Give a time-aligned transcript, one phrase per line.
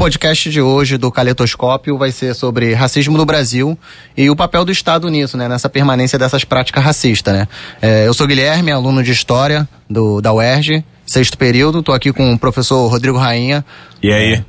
[0.00, 3.78] Podcast de hoje do Caletoscópio vai ser sobre racismo no Brasil
[4.16, 5.46] e o papel do Estado nisso, né?
[5.46, 7.46] Nessa permanência dessas práticas racistas, né?
[7.82, 11.80] É, eu sou Guilherme, aluno de História do, da UERJ, sexto período.
[11.80, 13.62] Estou aqui com o professor Rodrigo Rainha.
[14.02, 14.32] E aí?
[14.36, 14.44] É,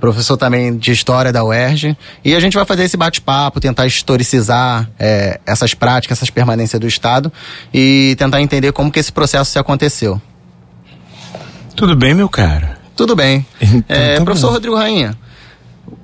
[0.00, 1.96] professor também de História da UERJ.
[2.24, 6.88] E a gente vai fazer esse bate-papo, tentar historicizar é, essas práticas, essas permanências do
[6.88, 7.32] Estado
[7.72, 10.20] e tentar entender como que esse processo se aconteceu.
[11.76, 12.77] Tudo bem, meu cara?
[12.98, 13.46] Tudo bem.
[13.62, 14.54] Então, é, tá professor bom.
[14.54, 15.16] Rodrigo Rainha,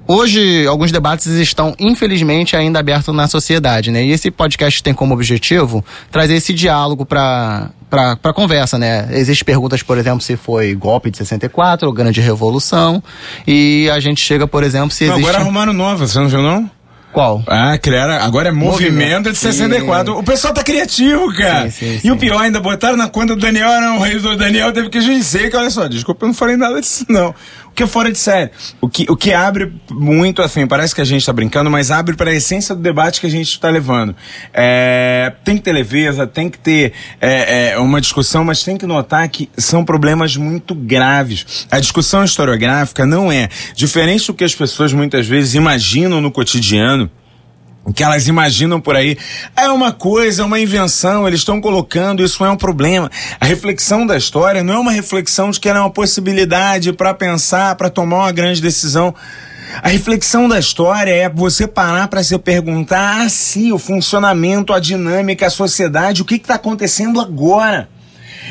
[0.06, 4.04] hoje alguns debates estão, infelizmente, ainda abertos na sociedade, né?
[4.04, 9.08] E esse podcast tem como objetivo trazer esse diálogo para para conversa, né?
[9.10, 13.02] Existem perguntas, por exemplo, se foi golpe de 64 ou grande revolução.
[13.46, 15.20] E a gente chega, por exemplo, se existe.
[15.20, 16.70] agora arrumaram nova, você não viu, não?
[17.14, 17.44] Qual?
[17.46, 18.14] Ah, criaram.
[18.14, 20.12] Agora é movimento, movimento de 64.
[20.12, 20.18] Sim.
[20.18, 21.70] O pessoal tá criativo, cara.
[21.70, 23.98] Sim, sim, e o pior, ainda botaram na conta do Daniel, não.
[23.98, 26.80] O rei do Daniel teve que dizer que, olha só, desculpa, eu não falei nada
[26.80, 27.32] disso, não.
[27.74, 28.50] Que é fora de série.
[28.80, 32.14] O que, o que abre muito, assim, parece que a gente tá brincando, mas abre
[32.14, 34.14] para a essência do debate que a gente tá levando.
[34.52, 38.86] É, tem que ter leveza, tem que ter é, é, uma discussão, mas tem que
[38.86, 41.66] notar que são problemas muito graves.
[41.70, 47.10] A discussão historiográfica não é diferente do que as pessoas muitas vezes imaginam no cotidiano
[47.92, 49.16] que elas imaginam por aí
[49.56, 53.10] é uma coisa, é uma invenção, eles estão colocando, isso é um problema.
[53.40, 57.12] A reflexão da história não é uma reflexão de que ela é uma possibilidade para
[57.12, 59.14] pensar, para tomar uma grande decisão.
[59.82, 65.46] A reflexão da história é você parar para se perguntar assim, o funcionamento, a dinâmica,
[65.46, 67.88] a sociedade, o que está acontecendo agora.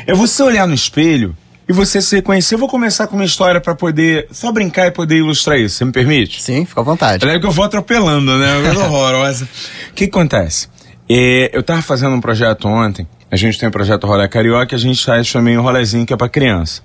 [0.06, 1.36] É você olhar no espelho
[1.68, 2.54] e você se reconhecer.
[2.54, 5.76] Eu vou começar com uma história para poder só brincar e poder ilustrar isso.
[5.76, 6.42] Você me permite?
[6.42, 7.26] Sim, fica à vontade.
[7.28, 8.56] É que eu vou atropelando, né?
[8.56, 9.48] Uma coisa horrorosa.
[9.90, 10.68] O que acontece?
[11.08, 13.06] É, eu tava fazendo um projeto ontem.
[13.30, 16.12] A gente tem o um projeto Rolê Carioca, a gente faz também um rolezinho que
[16.12, 16.82] é para criança.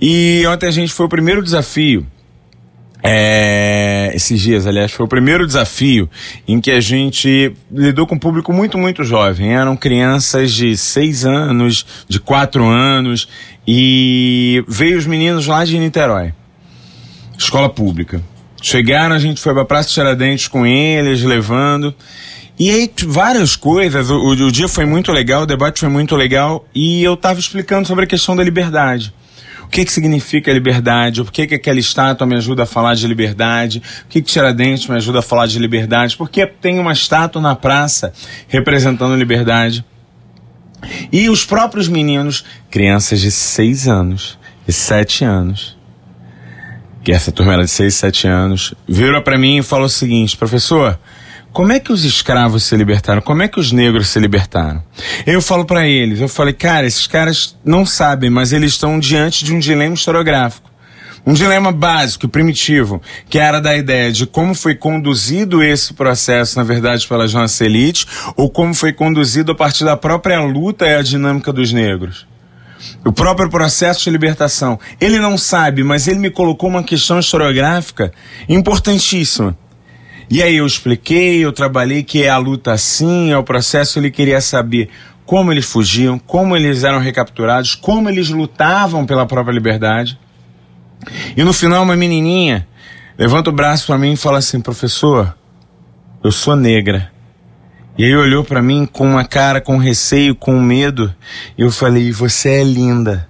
[0.00, 2.06] E ontem a gente foi o primeiro desafio
[3.02, 6.10] é, esses dias, aliás, foi o primeiro desafio
[6.46, 9.54] em que a gente lidou com um público muito, muito jovem.
[9.54, 13.28] Eram crianças de seis anos, de quatro anos,
[13.66, 16.32] e veio os meninos lá de Niterói,
[17.38, 18.20] escola pública.
[18.60, 21.94] Chegaram, a gente foi pra Praça Tiradentes com eles, levando.
[22.58, 24.10] E aí, várias coisas.
[24.10, 27.86] O, o, dia foi muito legal, o debate foi muito legal, e eu tava explicando
[27.86, 29.14] sobre a questão da liberdade.
[29.68, 31.22] O que, que significa liberdade?
[31.22, 33.82] Por que, que aquela estátua me ajuda a falar de liberdade?
[34.06, 36.16] O que, que Tiradentes me ajuda a falar de liberdade?
[36.16, 38.10] Porque tem uma estátua na praça
[38.48, 39.84] representando liberdade.
[41.12, 45.76] E os próprios meninos, crianças de 6 anos, de 7 anos,
[47.04, 50.34] que essa turma era de 6, 7 anos, viram para mim e falou o seguinte:
[50.34, 50.98] professor,
[51.52, 53.20] como é que os escravos se libertaram?
[53.20, 54.82] Como é que os negros se libertaram?
[55.26, 59.44] Eu falo para eles, eu falei, cara, esses caras não sabem, mas eles estão diante
[59.44, 60.68] de um dilema historiográfico.
[61.26, 66.64] Um dilema básico, primitivo, que era da ideia de como foi conduzido esse processo, na
[66.64, 71.02] verdade, pela nossa elite, ou como foi conduzido a partir da própria luta e a
[71.02, 72.26] dinâmica dos negros.
[73.04, 74.78] O próprio processo de libertação.
[75.00, 78.12] Ele não sabe, mas ele me colocou uma questão historiográfica
[78.48, 79.56] importantíssima
[80.30, 84.10] e aí eu expliquei, eu trabalhei que é a luta assim, é o processo, ele
[84.10, 84.90] queria saber
[85.24, 90.18] como eles fugiam, como eles eram recapturados, como eles lutavam pela própria liberdade.
[91.36, 92.66] E no final uma menininha
[93.16, 95.34] levanta o braço para mim e fala assim: "Professor,
[96.22, 97.10] eu sou negra".
[97.96, 101.14] E aí olhou para mim com uma cara com receio, com medo,
[101.56, 103.28] e eu falei: "Você é linda".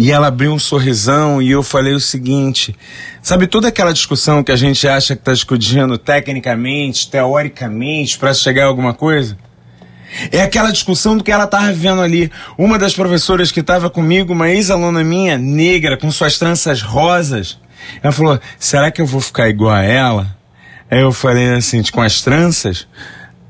[0.00, 2.74] E ela abriu um sorrisão e eu falei o seguinte:
[3.20, 8.64] sabe toda aquela discussão que a gente acha que está discutindo tecnicamente, teoricamente, para chegar
[8.64, 9.36] a alguma coisa?
[10.32, 12.32] É aquela discussão do que ela estava vivendo ali.
[12.56, 17.58] Uma das professoras que estava comigo, uma ex-aluna minha, negra, com suas tranças rosas,
[18.02, 20.34] ela falou: será que eu vou ficar igual a ela?
[20.90, 22.88] Aí eu falei assim: com as tranças,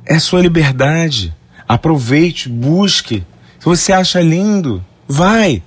[0.05, 1.33] é sua liberdade.
[1.69, 3.25] Aproveite, busque.
[3.61, 5.63] Se você acha lindo, vai.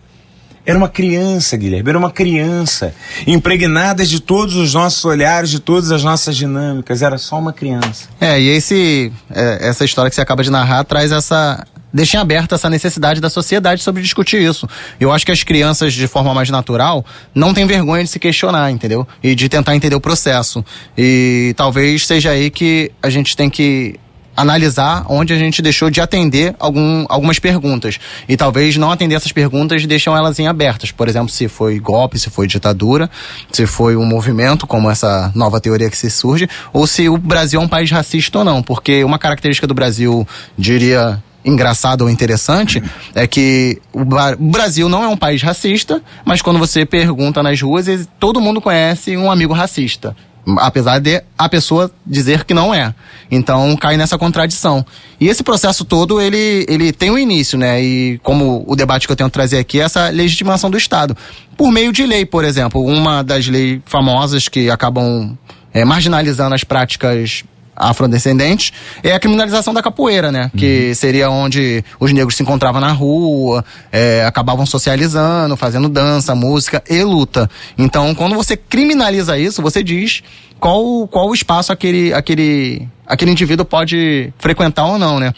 [0.65, 2.95] Era uma criança, Guilherme, era uma criança,
[3.27, 8.07] impregnada de todos os nossos olhares, de todas as nossas dinâmicas, era só uma criança.
[8.19, 11.65] É, e esse, é, essa história que você acaba de narrar traz essa.
[11.94, 14.68] Deixa aberta essa necessidade da sociedade sobre discutir isso.
[15.00, 17.06] Eu acho que as crianças, de forma mais natural,
[17.36, 19.07] não têm vergonha de se questionar, entendeu?
[19.21, 20.65] E de tentar entender o processo.
[20.98, 24.00] E talvez seja aí que a gente tem que
[24.36, 28.00] analisar onde a gente deixou de atender algum, algumas perguntas.
[28.28, 30.92] E talvez não atender essas perguntas deixam elas em abertas.
[30.92, 33.10] Por exemplo, se foi golpe, se foi ditadura,
[33.52, 37.62] se foi um movimento, como essa nova teoria que se surge, ou se o Brasil
[37.62, 38.62] é um país racista ou não.
[38.62, 40.28] Porque uma característica do Brasil,
[40.58, 42.82] diria engraçado ou interessante
[43.14, 44.06] é que o
[44.40, 47.86] Brasil não é um país racista, mas quando você pergunta nas ruas,
[48.20, 50.16] todo mundo conhece um amigo racista.
[50.57, 52.94] Apesar de a pessoa dizer que não é.
[53.31, 54.86] Então cai nessa contradição.
[55.19, 57.81] E esse processo todo, ele, ele tem um início, né?
[57.81, 61.16] E como o debate que eu tenho que trazer aqui é essa legitimação do Estado.
[61.56, 62.84] Por meio de lei, por exemplo.
[62.84, 65.38] Uma das leis famosas que acabam
[65.74, 67.44] é, marginalizando as práticas
[67.75, 68.72] afrodescendentes
[69.04, 70.44] é a criminalização da capoeira, né?
[70.54, 70.60] Uhum.
[70.60, 76.84] Que seria onde os negros se encontravam na rua, é, acabavam socializando, fazendo dança, música
[76.90, 77.50] e luta.
[77.78, 80.24] Então, quando você criminaliza isso, você diz
[80.60, 85.34] qual, qual o espaço aquele, aquele, aquele indivíduo pode frequentar ou não, né?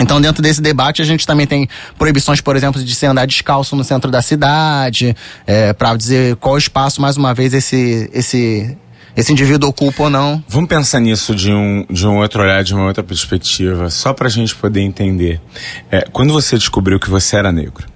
[0.00, 3.76] Então, dentro desse debate, a gente também tem proibições, por exemplo, de se andar descalço
[3.76, 5.16] no centro da cidade,
[5.46, 8.76] é, para dizer qual espaço, mais uma vez, esse, esse
[9.16, 10.42] esse indivíduo ocupa ou não.
[10.48, 14.26] Vamos pensar nisso de um, de um outro olhar, de uma outra perspectiva, só para
[14.26, 15.40] a gente poder entender.
[15.90, 17.86] É, quando você descobriu que você era negro?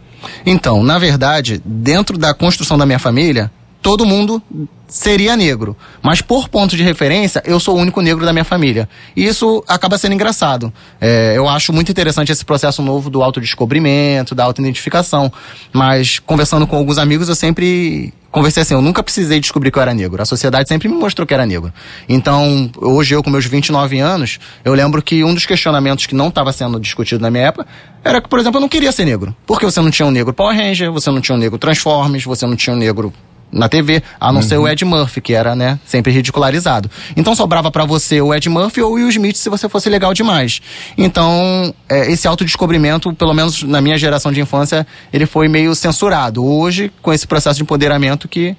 [0.45, 3.51] Então, na verdade, dentro da construção da minha família,
[3.81, 4.43] todo mundo
[4.87, 5.77] seria negro.
[6.03, 8.89] Mas por ponto de referência, eu sou o único negro da minha família.
[9.15, 10.73] E isso acaba sendo engraçado.
[11.01, 15.33] É, eu acho muito interessante esse processo novo do autodescobrimento, da autoidentificação.
[15.73, 19.83] Mas conversando com alguns amigos, eu sempre conversei assim, eu nunca precisei descobrir que eu
[19.83, 20.21] era negro.
[20.23, 21.73] A sociedade sempre me mostrou que era negro.
[22.09, 26.29] Então, hoje eu com meus 29 anos, eu lembro que um dos questionamentos que não
[26.29, 27.67] estava sendo discutido na minha época
[28.05, 29.35] era que, por exemplo, eu não queria ser negro.
[29.47, 32.47] Porque você não tinha um negro Power Ranger, você não tinha um negro Transformers, você
[32.47, 33.13] não tinha um negro
[33.51, 34.47] na TV, a não uhum.
[34.47, 34.69] ser o uhum.
[34.69, 36.91] Ed Murphy, que era, né, sempre ridicularizado.
[37.17, 40.13] Então sobrava para você o Ed Murphy ou o Will Smith se você fosse legal
[40.13, 40.61] demais.
[40.97, 46.45] Então, é, esse autodescobrimento, pelo menos na minha geração de infância, ele foi meio censurado.
[46.45, 48.57] Hoje, com esse processo de empoderamento que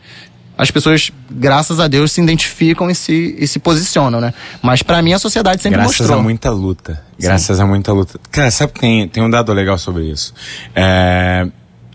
[0.59, 4.33] as pessoas, graças a Deus, se identificam e se, e se posicionam, né?
[4.61, 6.07] Mas para mim a sociedade sempre graças mostrou.
[6.09, 7.01] Graças a muita luta.
[7.17, 7.63] Graças Sim.
[7.63, 8.19] a muita luta.
[8.29, 10.33] Cara, sabe que tem, tem um dado legal sobre isso?
[10.75, 11.47] É,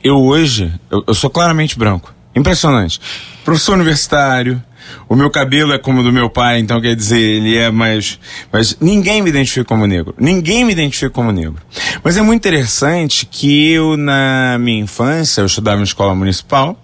[0.03, 2.14] eu hoje, eu, eu sou claramente branco.
[2.35, 3.01] Impressionante.
[3.45, 4.63] Professor universitário,
[5.09, 8.19] o meu cabelo é como o do meu pai, então quer dizer, ele é mais.
[8.53, 10.15] Mas ninguém me identifica como negro.
[10.19, 11.57] Ninguém me identifica como negro.
[12.03, 16.79] Mas é muito interessante que eu, na minha infância, eu estudava em escola municipal,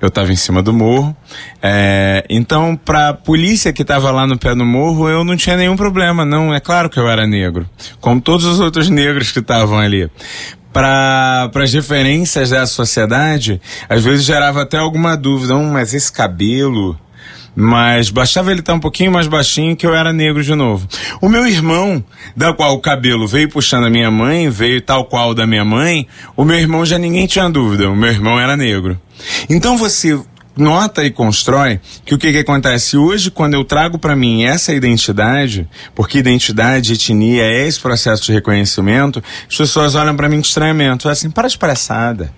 [0.00, 1.16] eu estava em cima do morro.
[1.62, 5.56] É, então, para a polícia que estava lá no pé do morro, eu não tinha
[5.56, 6.24] nenhum problema.
[6.24, 7.68] Não, é claro que eu era negro,
[8.00, 10.10] como todos os outros negros que estavam ali
[10.72, 16.98] para as referências da sociedade, às vezes gerava até alguma dúvida, hum, mas esse cabelo.
[17.54, 20.86] Mas bastava ele estar um pouquinho mais baixinho que eu era negro de novo.
[21.20, 22.02] O meu irmão,
[22.36, 26.06] da qual o cabelo veio puxando a minha mãe, veio tal qual da minha mãe,
[26.36, 28.98] o meu irmão já ninguém tinha dúvida, o meu irmão era negro.
[29.48, 30.18] Então você
[30.56, 34.72] nota e constrói que o que, que acontece hoje quando eu trago para mim essa
[34.72, 40.42] identidade, porque identidade, etnia é esse processo de reconhecimento, as pessoas olham para mim com
[40.42, 42.32] estranhamento, assim, para de palhaçada.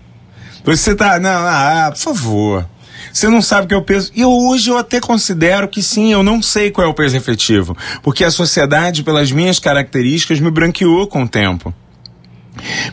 [0.65, 2.69] Você tá, não, ah, por favor.
[3.13, 4.11] Você não sabe o que é o peso.
[4.15, 7.77] E hoje eu até considero que sim, eu não sei qual é o peso efetivo.
[8.03, 11.75] Porque a sociedade, pelas minhas características, me branqueou com o tempo.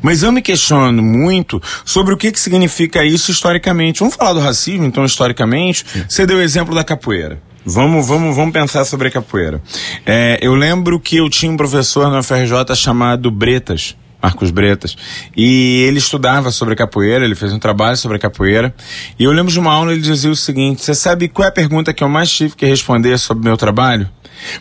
[0.02, 4.00] Mas eu me questiono muito sobre o que, que significa isso historicamente.
[4.00, 5.86] Vamos falar do racismo, então, historicamente.
[5.88, 6.06] Sim.
[6.08, 7.42] Você deu o exemplo da capoeira.
[7.66, 9.62] Vamos, vamos, vamos pensar sobre a capoeira.
[10.06, 13.96] É, eu lembro que eu tinha um professor na FRJ chamado Bretas.
[14.22, 14.98] Marcos Bretas.
[15.36, 18.74] E ele estudava sobre capoeira, ele fez um trabalho sobre a capoeira.
[19.18, 21.54] E eu lembro de uma aula, ele dizia o seguinte: Você sabe qual é a
[21.54, 24.10] pergunta que eu mais tive que responder sobre o meu trabalho?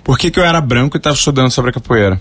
[0.04, 2.20] Por que, que eu era branco e estava estudando sobre a capoeira?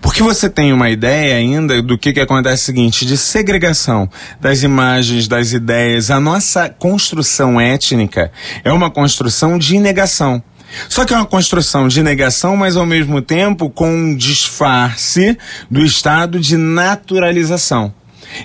[0.00, 4.08] Porque você tem uma ideia ainda do que, que acontece o seguinte, de segregação
[4.40, 6.10] das imagens, das ideias.
[6.10, 8.32] A nossa construção étnica
[8.64, 10.42] é uma construção de negação.
[10.88, 15.36] Só que é uma construção de negação, mas ao mesmo tempo com um disfarce
[15.70, 17.94] do estado de naturalização.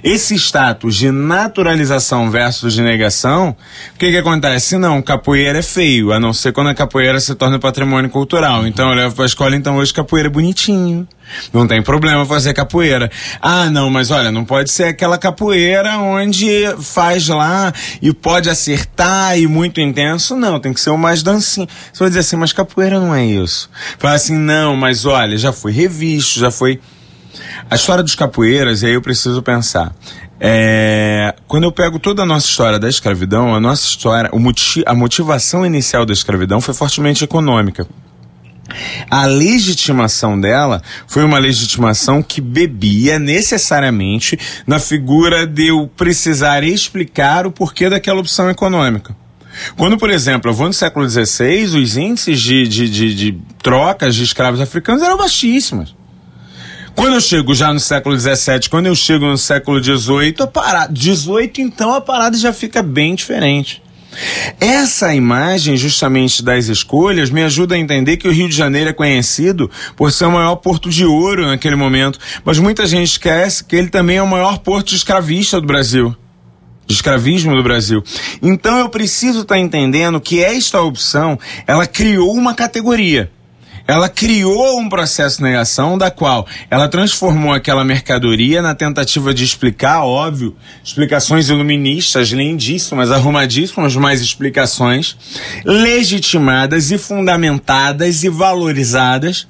[0.03, 3.55] Esse status de naturalização versus de negação,
[3.95, 4.77] o que que acontece?
[4.77, 8.65] Não, capoeira é feio, a não ser quando a capoeira se torna patrimônio cultural.
[8.65, 11.07] Então eu levo pra escola, então hoje capoeira é bonitinho.
[11.51, 13.09] Não tem problema fazer capoeira.
[13.41, 19.37] Ah, não, mas olha, não pode ser aquela capoeira onde faz lá e pode acertar
[19.37, 20.35] e muito intenso.
[20.35, 21.67] Não, tem que ser o mais dancinho.
[21.91, 23.69] Você vai dizer assim, mas capoeira não é isso.
[23.97, 26.79] Fala assim, não, mas olha, já foi revisto, já foi.
[27.69, 29.93] A história dos capoeiras, e aí eu preciso pensar.
[30.39, 34.29] É, quando eu pego toda a nossa história da escravidão, a nossa história,
[34.85, 37.87] a motivação inicial da escravidão foi fortemente econômica.
[39.09, 47.45] A legitimação dela foi uma legitimação que bebia necessariamente na figura de eu precisar explicar
[47.45, 49.15] o porquê daquela opção econômica.
[49.77, 54.15] Quando, por exemplo, eu vou no século XVI, os índices de, de, de, de trocas
[54.15, 55.95] de escravos africanos eram baixíssimos.
[56.95, 60.93] Quando eu chego já no século XVII, quando eu chego no século XVIII, a parada,
[60.93, 63.81] 18 então a parada já fica bem diferente.
[64.59, 68.93] Essa imagem, justamente das escolhas, me ajuda a entender que o Rio de Janeiro é
[68.93, 73.75] conhecido por ser o maior porto de ouro naquele momento, mas muita gente esquece que
[73.75, 76.15] ele também é o maior porto escravista do Brasil.
[76.85, 78.03] De escravismo do Brasil.
[78.41, 83.31] Então eu preciso estar tá entendendo que esta opção, ela criou uma categoria
[83.87, 89.43] ela criou um processo de negação da qual ela transformou aquela mercadoria na tentativa de
[89.43, 95.17] explicar, óbvio, explicações iluministas, lindíssimas, arrumadíssimas, mas explicações
[95.65, 99.47] legitimadas e fundamentadas e valorizadas.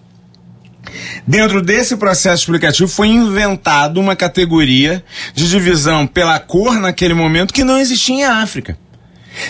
[1.25, 7.63] Dentro desse processo explicativo foi inventada uma categoria de divisão pela cor naquele momento que
[7.63, 8.77] não existia em África.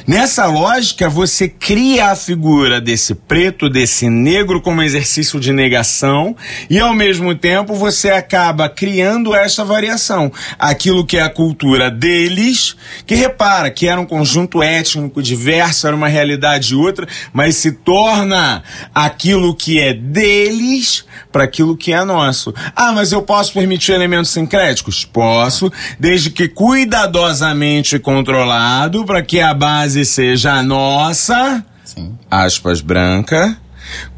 [0.08, 6.36] Nessa lógica, você cria a figura desse preto, desse negro como exercício de negação
[6.70, 10.32] e ao mesmo tempo você acaba criando essa variação.
[10.58, 12.76] Aquilo que é a cultura deles,
[13.06, 18.64] que repara que era um conjunto étnico diverso, era uma realidade outra, mas se torna
[18.94, 22.54] aquilo que é deles para aquilo que é nosso.
[22.76, 25.06] Ah, mas eu posso permitir elementos sincréticos?
[25.06, 32.16] Posso, desde que cuidadosamente controlado para que a base base seja a nossa, Sim.
[32.30, 33.58] aspas branca,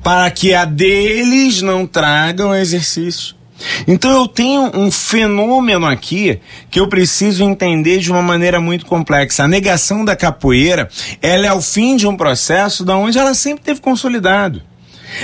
[0.03, 3.35] para que a deles não tragam exercício.
[3.87, 9.45] Então eu tenho um fenômeno aqui que eu preciso entender de uma maneira muito complexa.
[9.45, 10.89] A negação da capoeira,
[11.21, 14.61] ela é o fim de um processo da onde ela sempre teve consolidado.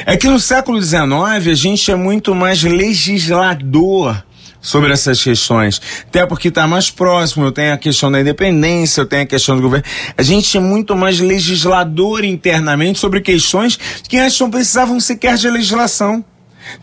[0.05, 4.23] É que no século XIX a gente é muito mais legislador
[4.61, 5.81] sobre essas questões.
[6.07, 9.55] Até porque está mais próximo, eu tenho a questão da independência, eu tenho a questão
[9.55, 9.85] do governo.
[10.17, 13.77] A gente é muito mais legislador internamente sobre questões
[14.07, 16.23] que antes não precisavam sequer de legislação.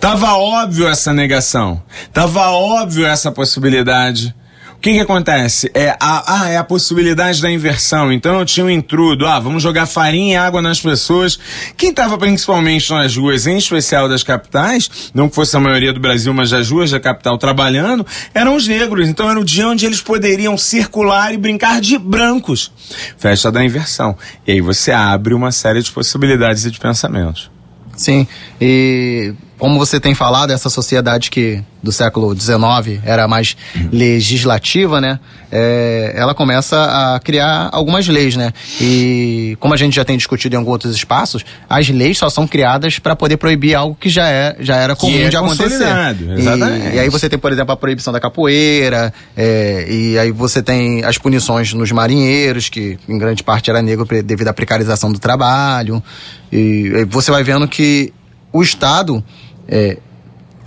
[0.01, 1.83] Tava óbvio essa negação.
[2.13, 4.35] Tava óbvio essa possibilidade.
[4.79, 5.69] O que que acontece?
[5.75, 8.13] É a, ah, é a possibilidade da inversão.
[8.13, 11.37] Então eu tinha um intrudo, ah, vamos jogar farinha e água nas pessoas.
[11.77, 15.99] Quem estava principalmente nas ruas, em especial das capitais, não que fosse a maioria do
[15.99, 19.09] Brasil, mas das ruas da capital trabalhando, eram os negros.
[19.09, 22.71] Então era o dia onde eles poderiam circular e brincar de brancos.
[23.19, 24.17] Festa da inversão.
[24.47, 27.51] E aí você abre uma série de possibilidades e de pensamentos.
[27.97, 28.29] Sim,
[28.61, 33.57] e como você tem falado, essa sociedade que do século XIX era mais
[33.93, 35.19] legislativa, né?
[35.51, 38.53] É, ela começa a criar algumas leis, né?
[38.81, 42.47] E como a gente já tem discutido em alguns outros espaços, as leis só são
[42.47, 45.89] criadas para poder proibir algo que já, é, já era comum é de acontecer.
[46.37, 46.89] Exatamente.
[46.89, 50.63] E, e, aí você tem, por exemplo, a proibição da capoeira, é, e aí você
[50.63, 55.19] tem as punições nos marinheiros, que em grande parte era negro devido à precarização do
[55.19, 56.03] trabalho.
[56.53, 58.13] E, e você vai vendo que
[58.53, 59.23] o Estado
[59.69, 59.99] é,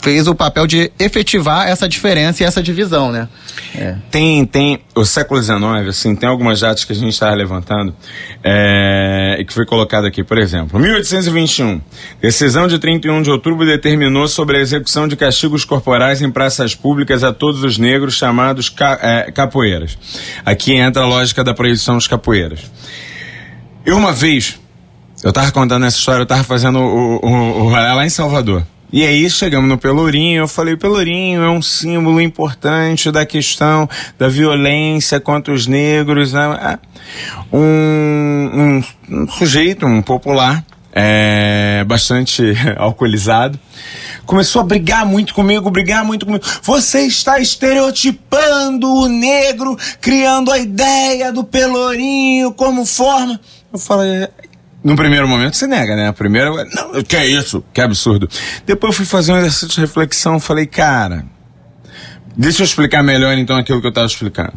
[0.01, 3.29] fez o papel de efetivar essa diferença e essa divisão, né?
[3.75, 3.95] É.
[4.09, 7.95] Tem, tem, o século XIX, assim, tem algumas datas que a gente está levantando
[8.43, 11.79] é, e que foi colocado aqui, por exemplo, 1821,
[12.19, 17.23] decisão de 31 de outubro determinou sobre a execução de castigos corporais em praças públicas
[17.23, 19.97] a todos os negros chamados ca, é, capoeiras.
[20.43, 22.59] Aqui entra a lógica da proibição dos capoeiras.
[23.85, 24.59] Eu uma vez,
[25.23, 28.63] eu tava contando essa história, eu tava fazendo o, o, o lá em Salvador.
[28.93, 33.87] E aí chegamos no Pelourinho, eu falei, Pelourinho é um símbolo importante da questão
[34.19, 36.59] da violência contra os negros, né?
[36.61, 37.55] É.
[37.55, 43.57] Um, um, um sujeito, um popular, é, bastante alcoolizado,
[44.25, 46.43] começou a brigar muito comigo, brigar muito comigo.
[46.61, 53.39] Você está estereotipando o negro, criando a ideia do pelourinho como forma.
[53.71, 54.27] Eu falei,
[54.83, 56.11] no primeiro momento você nega, né?
[56.11, 57.63] Primeiro, não, que é isso?
[57.73, 58.27] Que absurdo.
[58.65, 61.25] Depois eu fui fazer um exercício de reflexão, falei, cara,
[62.35, 64.53] deixa eu explicar melhor então aquilo que eu estava explicando.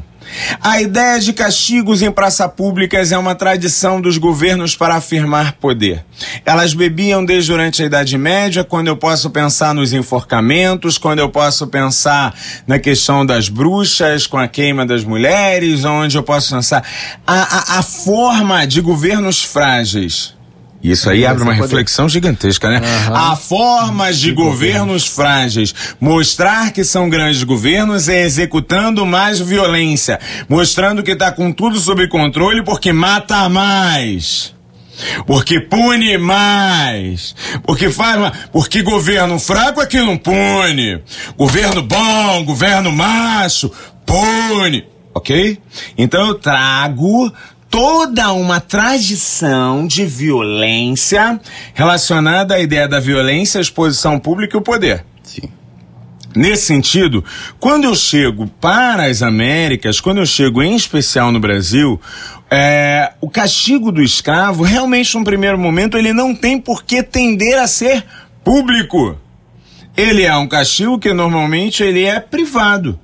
[0.60, 6.04] A ideia de castigos em praças públicas é uma tradição dos governos para afirmar poder.
[6.44, 11.28] Elas bebiam desde durante a Idade Média, quando eu posso pensar nos enforcamentos, quando eu
[11.28, 12.34] posso pensar
[12.66, 16.82] na questão das bruxas, com a queima das mulheres, onde eu posso pensar
[17.26, 20.34] a, a, a forma de governos frágeis
[20.92, 22.80] isso aí abre uma reflexão gigantesca, né?
[22.80, 23.16] Uhum.
[23.16, 25.74] Há formas de, de governos frágeis.
[26.00, 30.18] Mostrar que são grandes governos é executando mais violência.
[30.48, 34.54] Mostrando que está com tudo sob controle porque mata mais.
[35.26, 37.34] Porque pune mais.
[37.64, 38.32] Porque faz mais.
[38.52, 41.00] Porque governo fraco é que não pune.
[41.36, 43.70] Governo bom, governo macho,
[44.06, 44.84] pune.
[45.14, 45.58] Ok?
[45.96, 47.32] Então eu trago
[47.74, 51.40] toda uma tradição de violência
[51.74, 55.04] relacionada à ideia da violência, a exposição pública e o poder.
[55.24, 55.50] Sim.
[56.36, 57.24] Nesse sentido,
[57.58, 62.00] quando eu chego para as Américas, quando eu chego em especial no Brasil,
[62.48, 67.58] é, o castigo do escravo, realmente, num primeiro momento, ele não tem por que tender
[67.58, 68.04] a ser
[68.44, 69.18] público.
[69.96, 73.00] Ele é um castigo que normalmente ele é privado.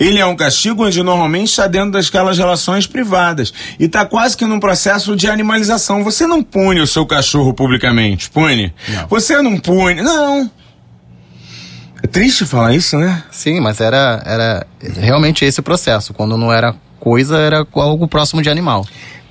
[0.00, 3.52] Ele é um castigo onde normalmente está dentro daquelas relações privadas.
[3.78, 6.02] E está quase que num processo de animalização.
[6.02, 8.72] Você não pune o seu cachorro publicamente, pune?
[8.88, 9.08] Não.
[9.08, 10.00] Você não pune.
[10.00, 10.50] Não.
[12.02, 13.22] É triste falar isso, né?
[13.30, 14.66] Sim, mas era, era
[14.98, 16.14] realmente esse o processo.
[16.14, 18.86] Quando não era coisa, era algo próximo de animal.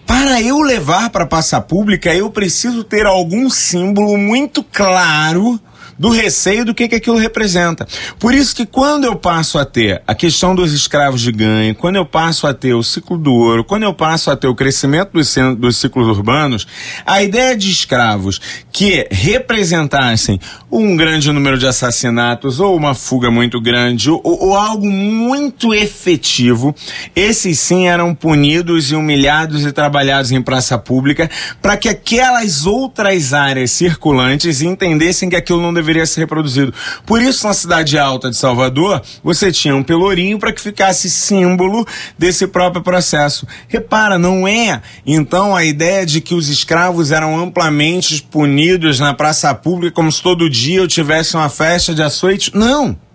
[0.06, 5.60] Para eu levar para a praça pública, eu preciso ter algum símbolo muito claro
[6.00, 7.86] do receio do que, que aquilo representa.
[8.18, 11.98] Por isso que quando eu passo a ter a questão dos escravos de ganho, quando
[11.98, 15.12] eu passo a ter o ciclo do ouro, quando eu passo a ter o crescimento
[15.12, 16.65] dos, dos ciclos urbanos,
[17.06, 18.39] a ideia de escravos
[18.72, 20.39] que representassem
[20.72, 26.74] um grande número de assassinatos ou uma fuga muito grande ou, ou algo muito efetivo,
[27.13, 31.29] esses sim eram punidos e humilhados e trabalhados em praça pública
[31.62, 36.74] para que aquelas outras áreas circulantes entendessem que aquilo não deveria deveria ser reproduzido.
[37.05, 41.86] Por isso, na cidade alta de Salvador, você tinha um pelourinho para que ficasse símbolo
[42.17, 43.48] desse próprio processo.
[43.67, 49.53] Repara, não é então a ideia de que os escravos eram amplamente punidos na praça
[49.55, 52.51] pública como se todo dia eu tivesse uma festa de açoite.
[52.53, 53.09] Não.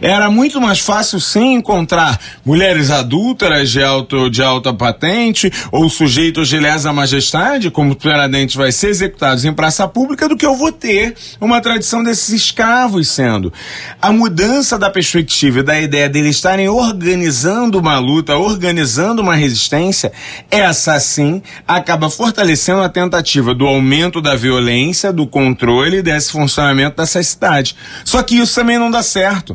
[0.00, 6.48] Era muito mais fácil sim encontrar mulheres adúlteras de, alto, de alta patente ou sujeitos
[6.48, 10.72] de lesa majestade, como plenamente vai ser executados em praça pública, do que eu vou
[10.72, 13.52] ter uma tradição desses escravos sendo.
[14.00, 20.12] A mudança da perspectiva e da ideia deles estarem organizando uma luta, organizando uma resistência,
[20.50, 27.22] essa sim acaba fortalecendo a tentativa do aumento da violência, do controle desse funcionamento dessa
[27.22, 27.76] cidade.
[28.04, 29.49] Só que isso também não dá certo.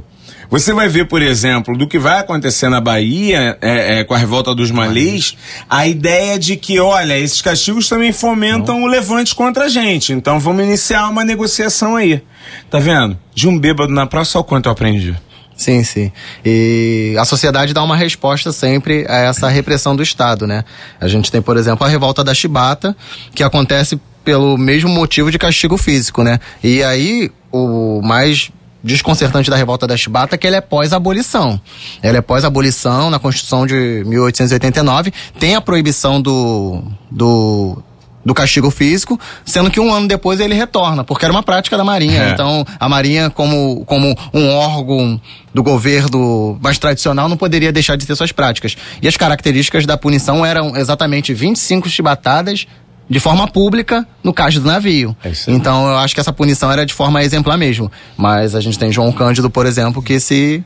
[0.49, 4.17] Você vai ver, por exemplo, do que vai acontecer na Bahia é, é, com a
[4.17, 5.35] revolta dos malês,
[5.69, 8.85] a ideia de que, olha, esses castigos também fomentam Não.
[8.85, 10.13] o levante contra a gente.
[10.13, 12.21] Então vamos iniciar uma negociação aí.
[12.69, 13.17] Tá vendo?
[13.33, 15.15] De um bêbado na praça, só quanto eu aprendi.
[15.55, 16.11] Sim, sim.
[16.43, 20.65] E a sociedade dá uma resposta sempre a essa repressão do Estado, né?
[20.99, 22.95] A gente tem, por exemplo, a revolta da chibata,
[23.33, 26.39] que acontece pelo mesmo motivo de castigo físico, né?
[26.61, 28.51] E aí, o mais
[28.85, 31.59] desconcertante da revolta da Chibata que ela é pós-abolição.
[32.01, 37.77] Ela é pós-abolição na Constituição de 1889, tem a proibição do, do
[38.25, 41.83] do castigo físico, sendo que um ano depois ele retorna, porque era uma prática da
[41.83, 42.23] Marinha.
[42.23, 42.29] É.
[42.31, 45.21] Então, a Marinha, como, como um órgão
[45.53, 48.75] do governo mais tradicional, não poderia deixar de ter suas práticas.
[48.99, 52.65] E as características da punição eram exatamente 25 chibatadas
[53.09, 55.15] de forma pública no caixa do navio.
[55.23, 57.91] É então eu acho que essa punição era de forma exemplar mesmo.
[58.17, 60.63] Mas a gente tem João Cândido, por exemplo, que se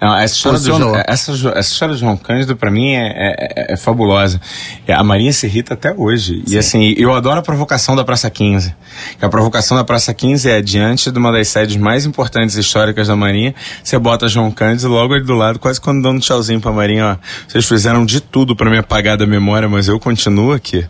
[0.00, 3.76] não, essa, história do, essa, essa história de João Cândido, para mim, é, é, é,
[3.76, 4.40] fabulosa.
[4.88, 6.42] A Marinha se irrita até hoje.
[6.44, 6.54] Sim.
[6.54, 8.74] E assim, eu adoro a provocação da Praça 15.
[9.18, 13.08] Que a provocação da Praça 15 é diante de uma das sedes mais importantes históricas
[13.08, 13.54] da Marinha.
[13.82, 17.12] Você bota João Cândido logo ali do lado, quase quando dando um tchauzinho pra Marinha,
[17.12, 17.16] ó.
[17.48, 20.84] Vocês fizeram de tudo para me apagar da memória, mas eu continuo aqui.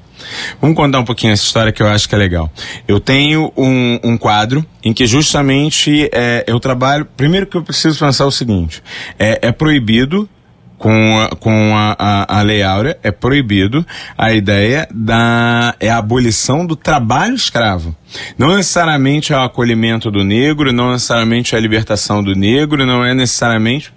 [0.60, 2.50] Vamos contar um pouquinho essa história que eu acho que é legal.
[2.86, 7.06] Eu tenho um, um quadro em que justamente é, eu trabalho.
[7.16, 8.82] Primeiro que eu preciso pensar o seguinte:
[9.18, 10.28] é, é proibido
[10.78, 13.86] com, a, com a, a, a, Lei Áurea, é proibido
[14.18, 17.96] a ideia da é a abolição do trabalho escravo.
[18.36, 23.04] Não necessariamente é o acolhimento do negro, não necessariamente é a libertação do negro, não
[23.04, 23.92] é necessariamente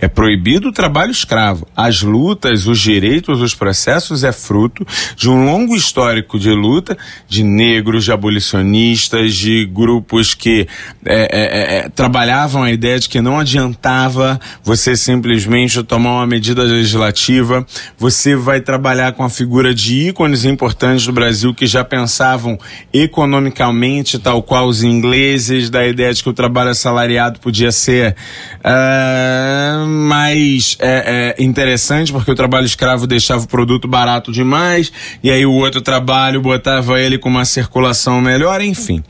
[0.00, 1.66] é proibido o trabalho escravo.
[1.76, 6.96] As lutas, os direitos, os processos é fruto de um longo histórico de luta
[7.28, 10.66] de negros, de abolicionistas, de grupos que
[11.04, 16.26] é, é, é, é, trabalhavam a ideia de que não adiantava você simplesmente tomar uma
[16.26, 17.66] medida legislativa.
[17.98, 22.58] Você vai trabalhar com a figura de ícones importantes do Brasil que já pensavam
[22.92, 28.14] economicamente, tal qual os ingleses, da ideia de que o trabalho assalariado podia ser.
[28.60, 34.92] Uh, mais é, é, interessante, porque o trabalho escravo deixava o produto barato demais,
[35.22, 39.02] e aí o outro trabalho botava ele com uma circulação melhor, enfim.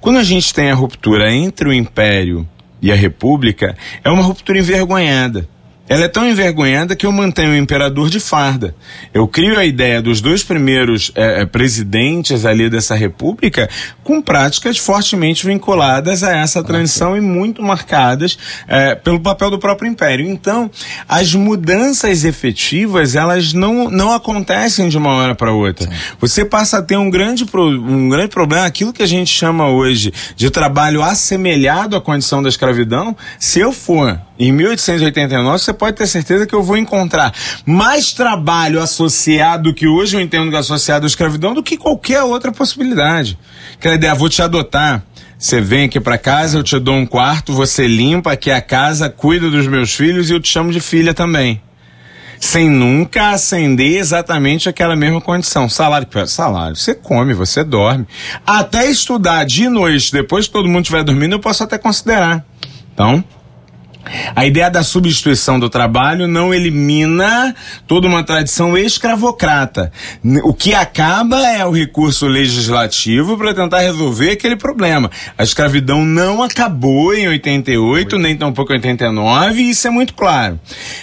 [0.00, 2.46] Quando a gente tem a ruptura entre o Império
[2.80, 5.48] e a República, é uma ruptura envergonhada.
[5.88, 8.74] Ela é tão envergonhada que eu mantenho o imperador de farda.
[9.14, 13.68] Eu crio a ideia dos dois primeiros é, presidentes ali dessa república
[14.02, 19.88] com práticas fortemente vinculadas a essa transição e muito marcadas é, pelo papel do próprio
[19.88, 20.28] império.
[20.28, 20.70] Então,
[21.08, 25.86] as mudanças efetivas, elas não, não acontecem de uma hora para outra.
[25.86, 25.94] Sim.
[26.20, 29.68] Você passa a ter um grande, pro, um grande problema, aquilo que a gente chama
[29.68, 35.96] hoje de trabalho assemelhado à condição da escravidão, se eu for em 1889, você pode
[35.96, 37.32] ter certeza que eu vou encontrar
[37.64, 42.22] mais trabalho associado que hoje eu entendo que é associado à escravidão do que qualquer
[42.22, 43.38] outra possibilidade.
[43.74, 45.02] Aquela ideia, vou te adotar.
[45.38, 49.10] Você vem aqui para casa, eu te dou um quarto, você limpa aqui a casa,
[49.10, 51.60] cuida dos meus filhos e eu te chamo de filha também.
[52.40, 55.68] Sem nunca acender exatamente aquela mesma condição.
[55.68, 56.76] Salário, salário.
[56.76, 58.06] Você come, você dorme.
[58.46, 62.44] Até estudar de noite, depois que todo mundo estiver dormindo, eu posso até considerar.
[62.92, 63.22] Então,
[64.34, 67.54] a ideia da substituição do trabalho não elimina
[67.86, 69.92] toda uma tradição escravocrata.
[70.44, 75.10] O que acaba é o recurso legislativo para tentar resolver aquele problema.
[75.36, 80.58] A escravidão não acabou em 88, nem tampouco em 89, e isso é muito claro.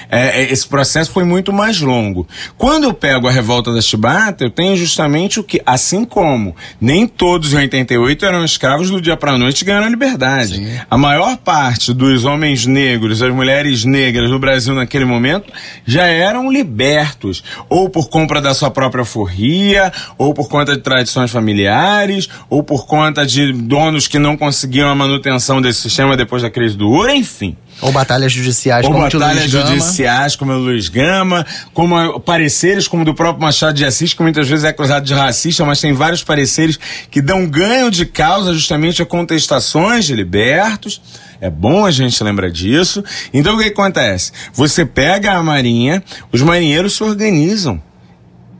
[0.09, 2.27] É, é, esse processo foi muito mais longo.
[2.57, 7.07] Quando eu pego a revolta da Chibata, eu tenho justamente o que, assim como nem
[7.07, 10.55] todos em 88 eram escravos do dia para noite e ganharam a liberdade.
[10.55, 10.79] Sim.
[10.89, 15.51] A maior parte dos homens negros negros, as mulheres negras no Brasil naquele momento
[15.85, 21.31] já eram libertos, ou por compra da sua própria forria, ou por conta de tradições
[21.31, 26.49] familiares, ou por conta de donos que não conseguiam a manutenção desse sistema depois da
[26.49, 27.57] crise do ouro, enfim.
[27.83, 33.13] Ou batalhas judiciais Ou como batalhas judiciais como o Luiz Gama, como pareceres como do
[33.13, 36.79] próprio Machado de Assis, que muitas vezes é acusado de racista, mas tem vários pareceres
[37.11, 41.01] que dão ganho de causa justamente a contestações de libertos.
[41.41, 43.03] É bom a gente lembrar disso.
[43.33, 44.31] Então o que acontece?
[44.53, 47.81] Você pega a marinha, os marinheiros se organizam.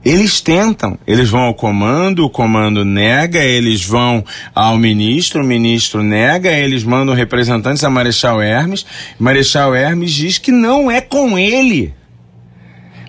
[0.05, 6.03] Eles tentam, eles vão ao comando, o comando nega, eles vão ao ministro, o ministro
[6.03, 8.85] nega, eles mandam representantes a Marechal Hermes,
[9.17, 11.93] Marechal Hermes diz que não é com ele.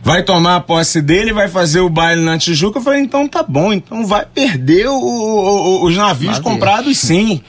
[0.05, 2.79] Vai tomar a posse dele, vai fazer o baile na Tijuca.
[2.79, 6.43] Eu falei, então tá bom, então vai perder o, o, os navios Navio.
[6.43, 7.41] comprados sim.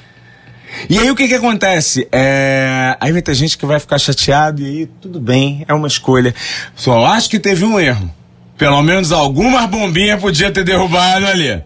[0.90, 2.08] E aí o que que acontece?
[2.12, 2.96] É...
[3.00, 6.34] Aí vai ter gente que vai ficar chateado e aí tudo bem, é uma escolha.
[6.76, 8.10] Só acho que teve um erro.
[8.58, 11.62] Pelo menos algumas bombinhas podia ter derrubado ali.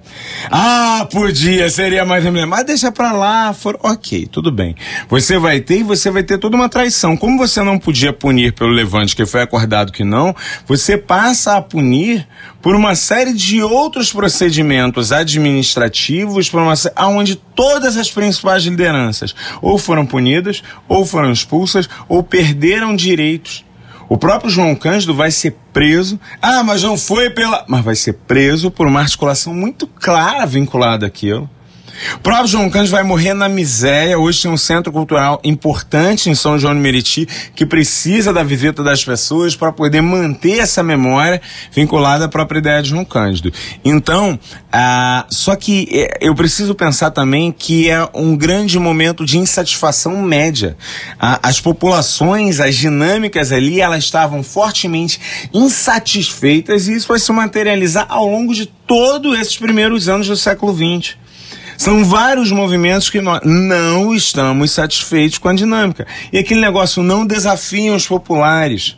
[0.50, 3.78] Ah, podia, seria mais Mas deixa pra lá, for...
[3.84, 4.76] ok, tudo bem.
[5.08, 7.16] Você vai ter e você vai ter toda uma traição.
[7.16, 11.62] Como você não podia punir pelo levante, que foi acordado que não, você passa a
[11.62, 12.28] punir
[12.60, 16.74] por uma série de outros procedimentos administrativos, por uma...
[17.08, 23.64] onde todas as principais lideranças ou foram punidas, ou foram expulsas, ou perderam direitos
[24.10, 26.20] o próprio João Cândido vai ser preso.
[26.42, 27.64] Ah, mas não foi pela.
[27.68, 31.48] Mas vai ser preso por uma articulação muito clara vinculada àquilo.
[32.24, 34.18] Próprio João Cândido vai morrer na miséria.
[34.18, 38.84] Hoje tem um centro cultural importante em São João de Meriti que precisa da visita
[38.84, 43.52] das pessoas para poder manter essa memória vinculada à própria ideia de João Cândido.
[43.84, 44.40] Então,
[44.72, 50.22] ah, só que eh, eu preciso pensar também que é um grande momento de insatisfação
[50.22, 50.78] média.
[51.20, 55.20] Ah, as populações, as dinâmicas ali, elas estavam fortemente
[55.54, 60.74] insatisfeitas e isso vai se materializar ao longo de todos esses primeiros anos do século
[60.74, 61.16] XX.
[61.80, 66.06] São vários movimentos que nós não estamos satisfeitos com a dinâmica.
[66.30, 68.98] E aquele negócio não desafiam os populares.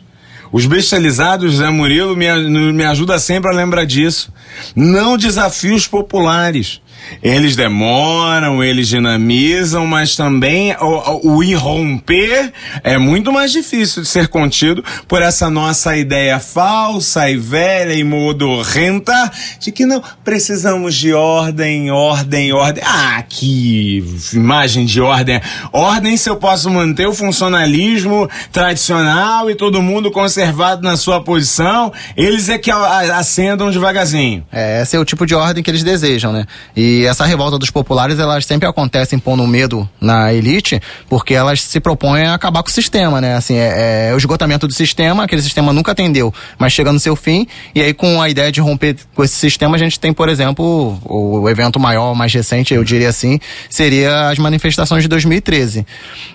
[0.50, 2.26] Os bestializados, Zé Murilo, me,
[2.72, 4.32] me ajuda sempre a lembrar disso.
[4.74, 6.80] Não desafia os populares.
[7.22, 14.28] Eles demoram, eles dinamizam, mas também o, o irromper é muito mais difícil de ser
[14.28, 21.12] contido por essa nossa ideia falsa e velha e modorrenta de que não precisamos de
[21.12, 22.82] ordem, ordem, ordem.
[22.86, 25.40] Ah, que imagem de ordem.
[25.72, 31.92] Ordem se eu posso manter o funcionalismo tradicional e todo mundo conservado na sua posição,
[32.16, 34.44] eles é que acendam devagarzinho.
[34.50, 36.46] É, esse é o tipo de ordem que eles desejam, né?
[36.76, 41.62] E e essa revolta dos populares, elas sempre acontecem pondo medo na elite, porque elas
[41.62, 43.34] se propõem a acabar com o sistema, né?
[43.34, 47.16] Assim, é, é o esgotamento do sistema, aquele sistema nunca atendeu, mas chega no seu
[47.16, 50.28] fim, e aí com a ideia de romper com esse sistema, a gente tem, por
[50.28, 55.86] exemplo, o, evento maior, mais recente, eu diria assim, seria as manifestações de 2013.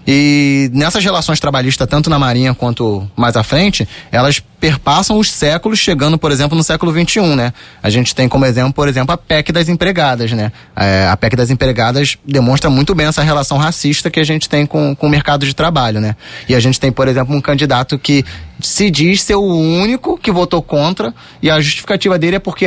[0.07, 5.79] E nessas relações trabalhistas, tanto na Marinha quanto mais à frente, elas perpassam os séculos,
[5.79, 7.53] chegando, por exemplo, no século XXI, né?
[7.81, 10.46] A gente tem como exemplo, por exemplo, a PEC das empregadas, né?
[10.75, 14.65] É, a PEC das empregadas demonstra muito bem essa relação racista que a gente tem
[14.65, 16.15] com, com o mercado de trabalho, né?
[16.47, 18.25] E a gente tem, por exemplo, um candidato que
[18.59, 22.65] se diz ser o único que votou contra e a justificativa dele é porque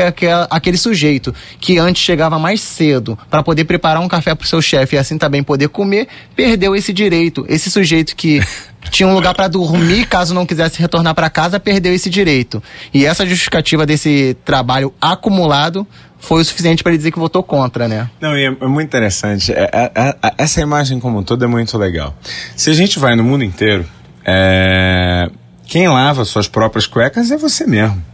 [0.49, 4.63] aquele sujeito que antes chegava mais cedo para poder preparar um café para o seu
[4.63, 7.45] chefe e assim também poder comer, perdeu esse direito.
[7.49, 8.41] Esse sujeito que
[8.91, 12.63] tinha um lugar para dormir caso não quisesse retornar para casa, perdeu esse direito.
[12.95, 15.87] E essa justificativa desse trabalho acumulado
[16.21, 18.09] foi o suficiente para ele dizer que votou contra, né?
[18.21, 19.53] Não, e é, é muito interessante.
[19.53, 22.15] É, é, é, essa imagem como um todo é muito legal.
[22.55, 23.85] Se a gente vai no mundo inteiro,
[24.25, 25.31] é,
[25.67, 28.11] quem lava suas próprias cuecas é você mesmo.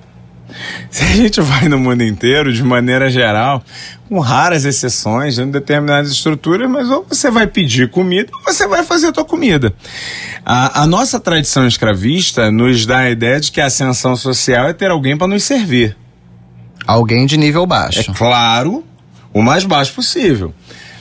[0.91, 3.63] Se a gente vai no mundo inteiro, de maneira geral,
[4.09, 8.83] com raras exceções, em determinadas estruturas, mas ou você vai pedir comida ou você vai
[8.85, 9.75] fazer a tua comida.
[10.45, 14.73] A, a nossa tradição escravista nos dá a ideia de que a ascensão social é
[14.73, 15.97] ter alguém para nos servir.
[16.87, 18.01] Alguém de nível baixo.
[18.01, 18.85] É claro,
[19.33, 20.55] o mais baixo possível.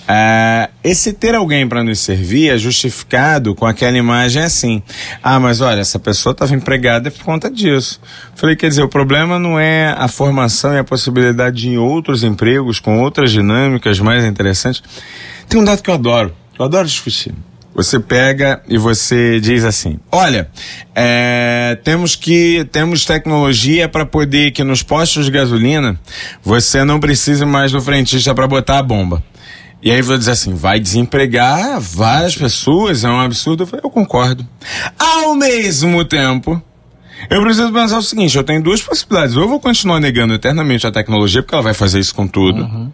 [0.07, 4.83] É, esse ter alguém para nos servir é justificado com aquela imagem assim.
[5.21, 7.99] Ah, mas olha, essa pessoa estava empregada por conta disso.
[8.35, 12.79] Falei, quer dizer, o problema não é a formação e a possibilidade de outros empregos
[12.79, 14.83] com outras dinâmicas mais interessantes.
[15.49, 17.33] Tem um dado que eu adoro, eu adoro discutir.
[17.75, 20.49] Você pega e você diz assim: olha,
[20.95, 25.99] é, temos que temos tecnologia para poder que nos postos de gasolina
[26.41, 29.21] você não precise mais do frentista para botar a bomba.
[29.83, 33.63] E aí vou dizer assim, vai desempregar várias pessoas, é um absurdo.
[33.63, 34.47] Eu, falei, eu concordo.
[34.97, 36.59] Ao mesmo tempo,
[37.29, 39.35] eu preciso pensar o seguinte: eu tenho duas possibilidades.
[39.35, 42.61] Ou eu vou continuar negando eternamente a tecnologia, porque ela vai fazer isso com tudo.
[42.61, 42.91] Uhum.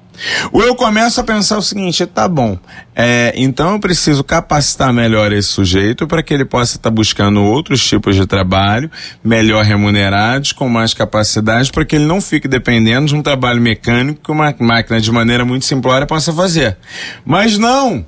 [0.51, 2.57] Ou eu começo a pensar o seguinte: tá bom,
[2.95, 7.41] é, então eu preciso capacitar melhor esse sujeito para que ele possa estar tá buscando
[7.41, 8.89] outros tipos de trabalho,
[9.23, 14.21] melhor remunerados, com mais capacidade, para que ele não fique dependendo de um trabalho mecânico
[14.21, 16.77] que uma máquina de maneira muito simplória possa fazer.
[17.25, 18.05] Mas não!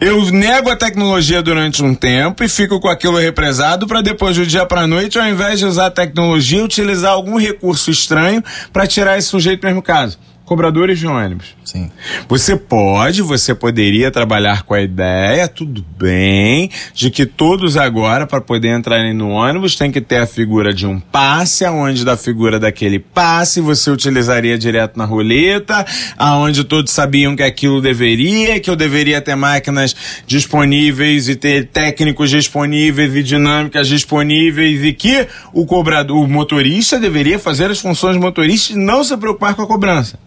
[0.00, 4.46] Eu nego a tecnologia durante um tempo e fico com aquilo represado para depois do
[4.46, 8.42] dia para noite, ao invés de usar a tecnologia, utilizar algum recurso estranho
[8.72, 11.54] para tirar esse sujeito do mesmo caso cobradores de ônibus.
[11.64, 11.90] Sim.
[12.28, 18.40] Você pode, você poderia trabalhar com a ideia, tudo bem, de que todos agora, para
[18.40, 22.60] poder entrarem no ônibus, tem que ter a figura de um passe, aonde da figura
[22.60, 25.84] daquele passe você utilizaria direto na roleta,
[26.18, 32.28] aonde todos sabiam que aquilo deveria, que eu deveria ter máquinas disponíveis e ter técnicos
[32.28, 38.76] disponíveis e dinâmicas disponíveis e que o cobrador, o motorista deveria fazer as funções motoristas
[38.76, 40.18] e não se preocupar com a cobrança.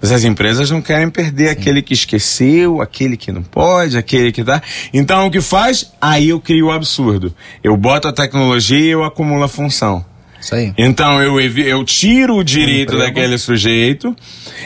[0.00, 4.42] Mas as empresas não querem perder aquele que esqueceu, aquele que não pode, aquele que
[4.42, 4.62] dá.
[4.92, 5.92] Então o que faz?
[6.00, 7.34] Aí eu crio o absurdo.
[7.62, 10.04] Eu boto a tecnologia e eu acumulo a função.
[10.40, 10.72] Isso aí.
[10.78, 14.14] Então eu, eu tiro o direito daquele sujeito.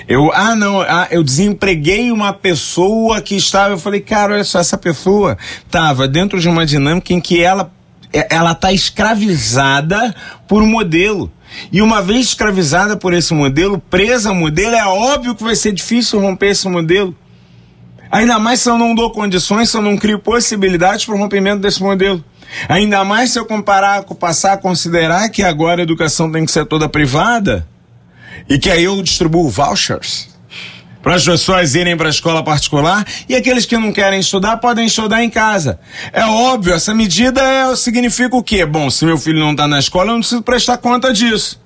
[0.06, 3.74] Eu, ah, não, ah, eu desempreguei uma pessoa que estava.
[3.74, 7.72] Eu falei, cara, olha só, essa pessoa estava dentro de uma dinâmica em que ela
[8.30, 10.14] ela está escravizada
[10.46, 11.32] por um modelo.
[11.70, 15.72] E uma vez escravizada por esse modelo, presa ao modelo, é óbvio que vai ser
[15.72, 17.14] difícil romper esse modelo.
[18.10, 21.60] Ainda mais se eu não dou condições, se eu não crio possibilidades para o rompimento
[21.60, 22.22] desse modelo.
[22.68, 26.66] Ainda mais se eu comparar, passar a considerar que agora a educação tem que ser
[26.66, 27.66] toda privada
[28.48, 30.31] e que aí eu distribuo vouchers
[31.02, 34.86] para as pessoas irem para a escola particular e aqueles que não querem estudar podem
[34.86, 35.80] estudar em casa.
[36.12, 38.64] É óbvio, essa medida é, significa o quê?
[38.64, 41.60] Bom, se meu filho não está na escola, eu não preciso prestar conta disso.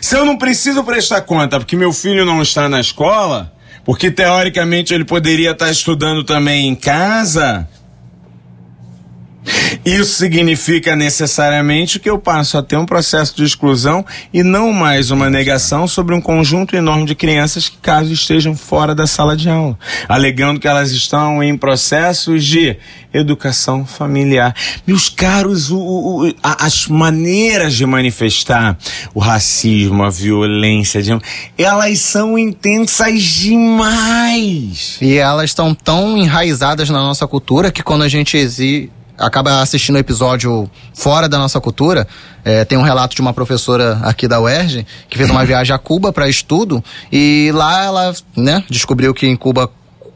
[0.00, 3.52] Se eu não preciso prestar conta porque meu filho não está na escola,
[3.84, 7.68] porque teoricamente ele poderia estar estudando também em casa,
[9.84, 15.10] isso significa necessariamente que eu passo a ter um processo de exclusão e não mais
[15.10, 19.48] uma negação sobre um conjunto enorme de crianças que, caso estejam fora da sala de
[19.48, 19.78] aula,
[20.08, 22.76] alegando que elas estão em processos de
[23.12, 24.54] educação familiar.
[24.86, 28.76] Meus caros, o, o, as maneiras de manifestar
[29.14, 31.00] o racismo, a violência,
[31.56, 34.98] elas são intensas demais.
[35.00, 39.96] E elas estão tão enraizadas na nossa cultura que quando a gente exige acaba assistindo
[39.96, 42.06] o episódio fora da nossa cultura.
[42.44, 45.78] É, tem um relato de uma professora aqui da UERJ que fez uma viagem a
[45.78, 49.70] Cuba para estudo e lá ela né, descobriu que em Cuba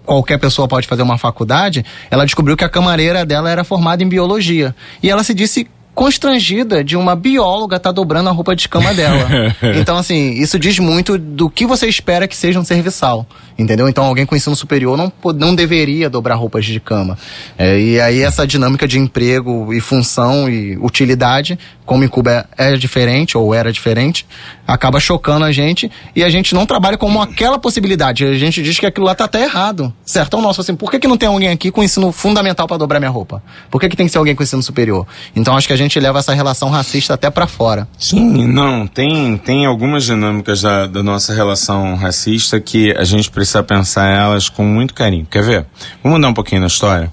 [0.04, 1.84] qualquer pessoa pode fazer uma faculdade.
[2.10, 5.68] Ela descobriu que a camareira dela era formada em biologia e ela se disse
[6.00, 9.28] constrangida de uma bióloga estar tá dobrando a roupa de cama dela.
[9.78, 13.26] então, assim, isso diz muito do que você espera que seja um serviçal.
[13.58, 13.86] Entendeu?
[13.86, 17.18] Então, alguém com ensino superior não, não deveria dobrar roupas de cama.
[17.58, 22.72] É, e aí, essa dinâmica de emprego e função e utilidade, como em Cuba é,
[22.72, 24.24] é diferente, ou era diferente,
[24.66, 28.24] acaba chocando a gente e a gente não trabalha como aquela possibilidade.
[28.24, 29.92] A gente diz que aquilo lá tá até errado.
[30.06, 30.28] Certo?
[30.28, 32.98] Então, nosso, assim, por que, que não tem alguém aqui com ensino fundamental para dobrar
[32.98, 33.42] minha roupa?
[33.70, 35.06] Por que, que tem que ser alguém com ensino superior?
[35.36, 37.88] Então, acho que a gente gente leva essa relação racista até para fora.
[37.98, 43.62] Sim, não, tem, tem algumas dinâmicas da, da nossa relação racista que a gente precisa
[43.62, 45.26] pensar elas com muito carinho.
[45.28, 45.66] Quer ver?
[46.02, 47.12] Vamos mudar um pouquinho na história?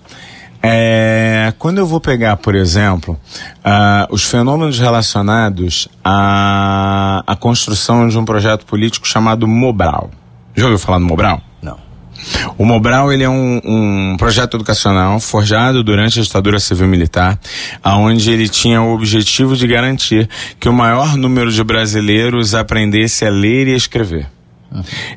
[0.62, 3.20] É, quando eu vou pegar, por exemplo,
[3.60, 10.12] uh, os fenômenos relacionados à, à construção de um projeto político chamado Mobral.
[10.56, 11.42] Já ouviu falar do Mobral?
[11.62, 11.78] Não.
[12.58, 17.40] O Mobral ele é um, um projeto educacional forjado durante a ditadura civil-militar,
[17.84, 23.30] aonde ele tinha o objetivo de garantir que o maior número de brasileiros aprendesse a
[23.30, 24.28] ler e escrever.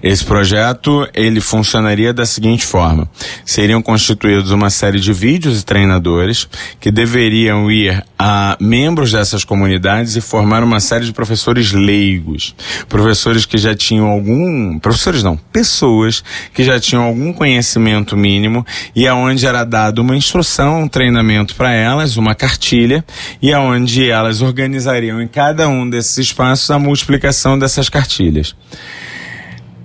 [0.02, 3.08] Esse projeto ele funcionaria da seguinte forma:
[3.44, 10.14] seriam constituídos uma série de vídeos e treinadores que deveriam ir a membros dessas comunidades
[10.14, 12.54] e formar uma série de professores leigos,
[12.86, 18.62] professores que já tinham algum, professores não, pessoas que já tinham algum conhecimento mínimo
[18.94, 23.02] e aonde era dado uma instrução, um treinamento para elas, uma cartilha
[23.40, 28.54] e aonde elas organizariam em cada um desses espaços a multiplicação dessas cartilhas.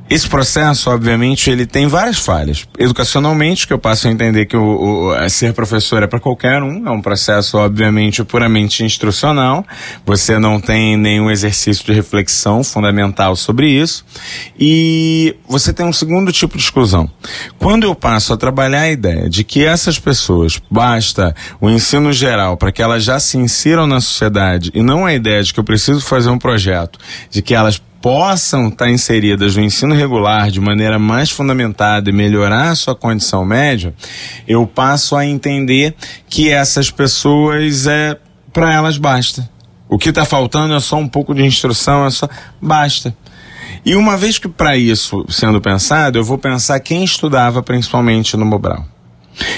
[0.08, 2.64] Esse processo, obviamente, ele tem várias falhas.
[2.78, 6.88] Educacionalmente, que eu passo a entender que o, o ser professor é para qualquer um,
[6.88, 9.66] é um processo, obviamente, puramente instrucional.
[10.06, 14.06] Você não tem nenhum exercício de reflexão fundamental sobre isso.
[14.60, 17.10] E você tem um segundo tipo de exclusão.
[17.58, 22.58] Quando eu passo a trabalhar a ideia de que essas pessoas basta o ensino geral
[22.58, 25.64] para que elas já se insiram na sociedade e não a ideia de que eu
[25.64, 27.00] preciso fazer um projeto
[27.32, 32.70] de que elas possam estar inseridas no ensino regular de maneira mais fundamentada e melhorar
[32.70, 33.96] a sua condição média,
[34.48, 35.96] eu passo a entender
[36.30, 38.16] que essas pessoas é
[38.54, 39.50] para elas basta.
[39.90, 42.30] O que está faltando é só um pouco de instrução, é só
[42.62, 43.18] basta.
[43.84, 48.46] E uma vez que para isso sendo pensado, eu vou pensar quem estudava principalmente no
[48.46, 48.86] Mobral.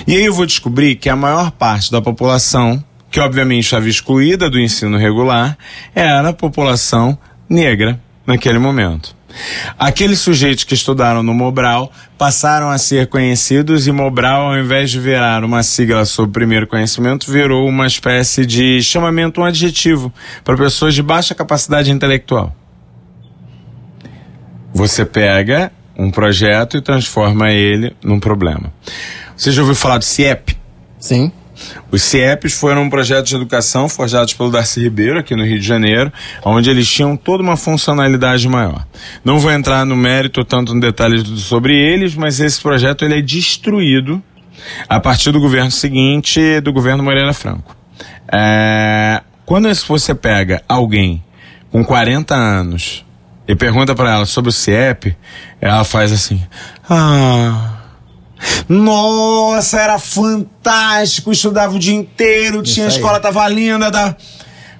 [0.07, 2.81] E aí eu vou descobrir que a maior parte da população,
[3.11, 5.57] que obviamente estava excluída do ensino regular,
[5.93, 7.17] era a população
[7.49, 9.15] negra naquele momento.
[9.79, 14.99] Aqueles sujeitos que estudaram no Mobral passaram a ser conhecidos e Mobral, ao invés de
[14.99, 20.11] virar uma sigla sobre primeiro conhecimento, virou uma espécie de chamamento, um adjetivo
[20.43, 22.53] para pessoas de baixa capacidade intelectual.
[24.73, 28.73] Você pega um projeto e transforma ele num problema.
[29.35, 30.57] Você já ouviu falar do CIEP?
[30.99, 31.31] Sim.
[31.91, 35.65] Os CIEPs foram um projeto de educação forjados pelo Darcy Ribeiro, aqui no Rio de
[35.65, 36.11] Janeiro,
[36.43, 38.85] onde eles tinham toda uma funcionalidade maior.
[39.23, 43.21] Não vou entrar no mérito tanto no detalhe sobre eles, mas esse projeto ele é
[43.21, 44.21] destruído
[44.87, 47.75] a partir do governo seguinte, do governo Moreira Franco.
[48.31, 51.23] É, quando você pega alguém
[51.71, 53.05] com 40 anos
[53.47, 55.15] e pergunta para ela sobre o CIEP,
[55.61, 56.41] ela faz assim:
[56.89, 57.76] Ah
[58.67, 63.89] nossa, era fantástico, estudava o dia inteiro, Isso tinha a escola, tava linda.
[63.89, 64.15] Da...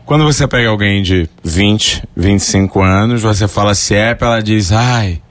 [0.05, 5.21] Quando você pega alguém de 20, 25 anos, você fala CIEP, ela diz, ai,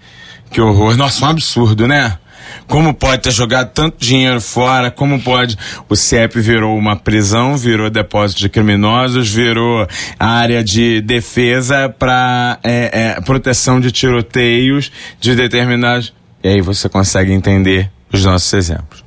[0.51, 0.97] que horror.
[0.97, 2.19] Nossa, um absurdo, né?
[2.67, 4.91] Como pode ter jogado tanto dinheiro fora?
[4.91, 5.57] Como pode?
[5.89, 9.87] O CIEP virou uma prisão, virou depósito de criminosos, virou
[10.19, 16.13] área de defesa para é, é, proteção de tiroteios de determinados.
[16.43, 19.05] E aí você consegue entender os nossos exemplos.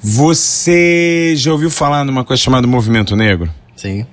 [0.00, 3.50] Você já ouviu falar numa coisa chamada movimento negro?
[3.82, 4.06] Sim.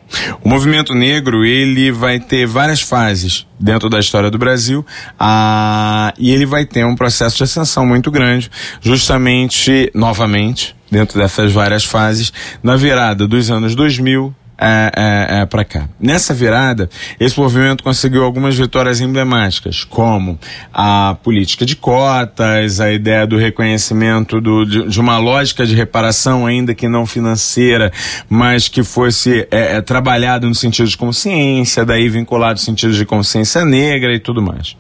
[0.44, 4.84] O movimento negro ele vai ter várias fases dentro da história do Brasil
[5.20, 8.50] ah, e ele vai ter um processo de ascensão muito grande,
[8.82, 15.64] justamente novamente dentro dessas várias fases na virada dos anos 2000 é, é, é para
[15.64, 15.88] cá.
[16.00, 20.38] Nessa virada, esse movimento conseguiu algumas vitórias emblemáticas, como
[20.74, 26.46] a política de cotas, a ideia do reconhecimento do, de, de, uma lógica de reparação,
[26.46, 27.92] ainda que não financeira,
[28.28, 33.06] mas que fosse é, é, trabalhada no sentido de consciência, daí vinculado no sentido de
[33.06, 34.76] consciência negra e tudo mais.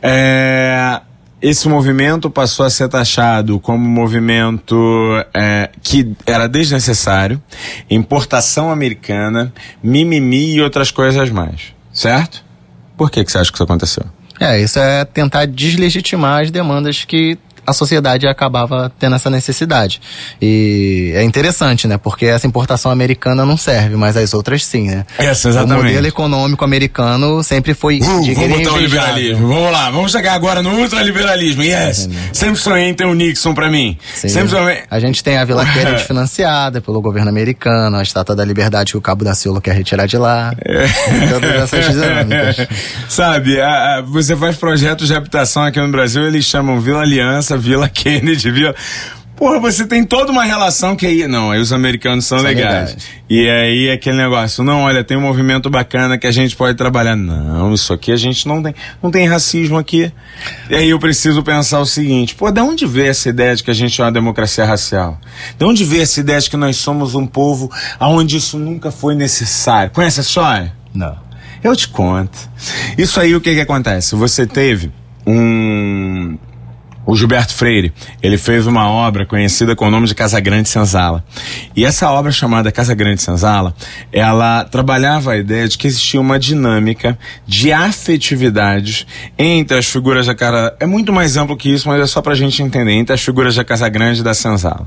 [0.00, 1.00] É,
[1.40, 4.76] esse movimento passou a ser taxado como um movimento
[5.32, 7.40] é, que era desnecessário,
[7.88, 11.74] importação americana, mimimi e outras coisas mais.
[11.92, 12.44] Certo?
[12.96, 14.04] Por que, que você acha que isso aconteceu?
[14.40, 20.00] É, isso é tentar deslegitimar as demandas que a sociedade acabava tendo essa necessidade.
[20.40, 21.98] E é interessante, né?
[21.98, 25.04] Porque essa importação americana não serve, mas as outras sim, né?
[25.18, 25.80] Essa, exatamente.
[25.80, 28.00] O modelo econômico americano sempre foi.
[28.00, 29.48] Uh, vamos botar o liberalismo.
[29.48, 31.62] Vamos lá, vamos chegar agora no ultraliberalismo.
[31.62, 32.08] Yes!
[32.32, 33.98] Sempre sonhei em ter o um Nixon pra mim.
[34.14, 34.28] Sim.
[34.28, 34.78] Sempre sonhei...
[34.90, 38.98] A gente tem a Vila Kennedy financiada pelo governo americano, a Estátua da Liberdade que
[38.98, 40.54] o Cabo da Ciolo quer retirar de lá.
[40.64, 40.86] É.
[41.28, 42.66] Todas essas dinâmicas.
[43.08, 47.57] Sabe, a, a, você faz projetos de habitação aqui no Brasil, eles chamam Vila Aliança,
[47.58, 48.74] Vila Kennedy, Vila.
[49.38, 51.28] Porra, você tem toda uma relação que aí.
[51.28, 52.88] Não, aí os americanos são, são legais.
[52.88, 53.08] legais.
[53.30, 57.14] E aí aquele negócio, não, olha, tem um movimento bacana que a gente pode trabalhar.
[57.14, 58.74] Não, isso aqui a gente não tem.
[59.00, 60.12] Não tem racismo aqui.
[60.68, 63.70] E aí eu preciso pensar o seguinte, pô, de onde veio essa ideia de que
[63.70, 65.20] a gente é uma democracia racial?
[65.56, 69.14] De onde veio essa ideia de que nós somos um povo aonde isso nunca foi
[69.14, 69.92] necessário?
[69.92, 70.74] Conhece a história?
[70.92, 71.16] Não.
[71.62, 72.36] Eu te conto.
[72.96, 74.16] Isso aí o que que acontece?
[74.16, 74.90] Você teve
[75.24, 76.36] um
[77.08, 77.90] o Gilberto Freire,
[78.22, 81.24] ele fez uma obra conhecida com o nome de Casa Grande Senzala.
[81.74, 83.74] E essa obra chamada Casa Grande Senzala,
[84.12, 89.06] ela trabalhava a ideia de que existia uma dinâmica de afetividades
[89.38, 90.76] entre as figuras da cara.
[90.78, 93.54] É muito mais amplo que isso, mas é só pra gente entender, entre as figuras
[93.54, 94.86] da Casa Grande e da Senzala.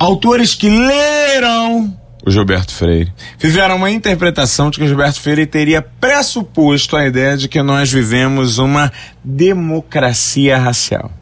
[0.00, 5.80] Autores que leram o Gilberto Freire, fizeram uma interpretação de que o Gilberto Freire teria
[5.80, 8.92] pressuposto a ideia de que nós vivemos uma
[9.22, 11.12] democracia racial.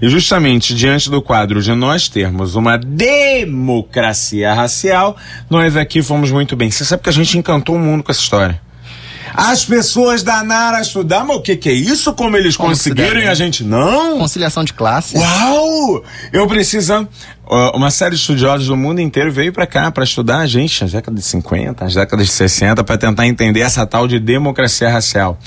[0.00, 5.16] E justamente diante do quadro de nós termos uma democracia racial,
[5.48, 6.70] nós aqui fomos muito bem.
[6.70, 8.60] Você sabe que a gente encantou o mundo com essa história.
[9.34, 12.12] As pessoas da Nara estudar, mas o que, que é isso?
[12.12, 14.18] Como eles conseguiram e a gente não?
[14.18, 15.16] Conciliação de classe.
[15.16, 16.02] Uau!
[16.32, 17.08] Eu precisando.
[17.72, 20.92] Uma série de estudiosos do mundo inteiro veio para cá para estudar a gente nas
[20.92, 25.38] décadas de 50, nas décadas de 60, para tentar entender essa tal de democracia racial.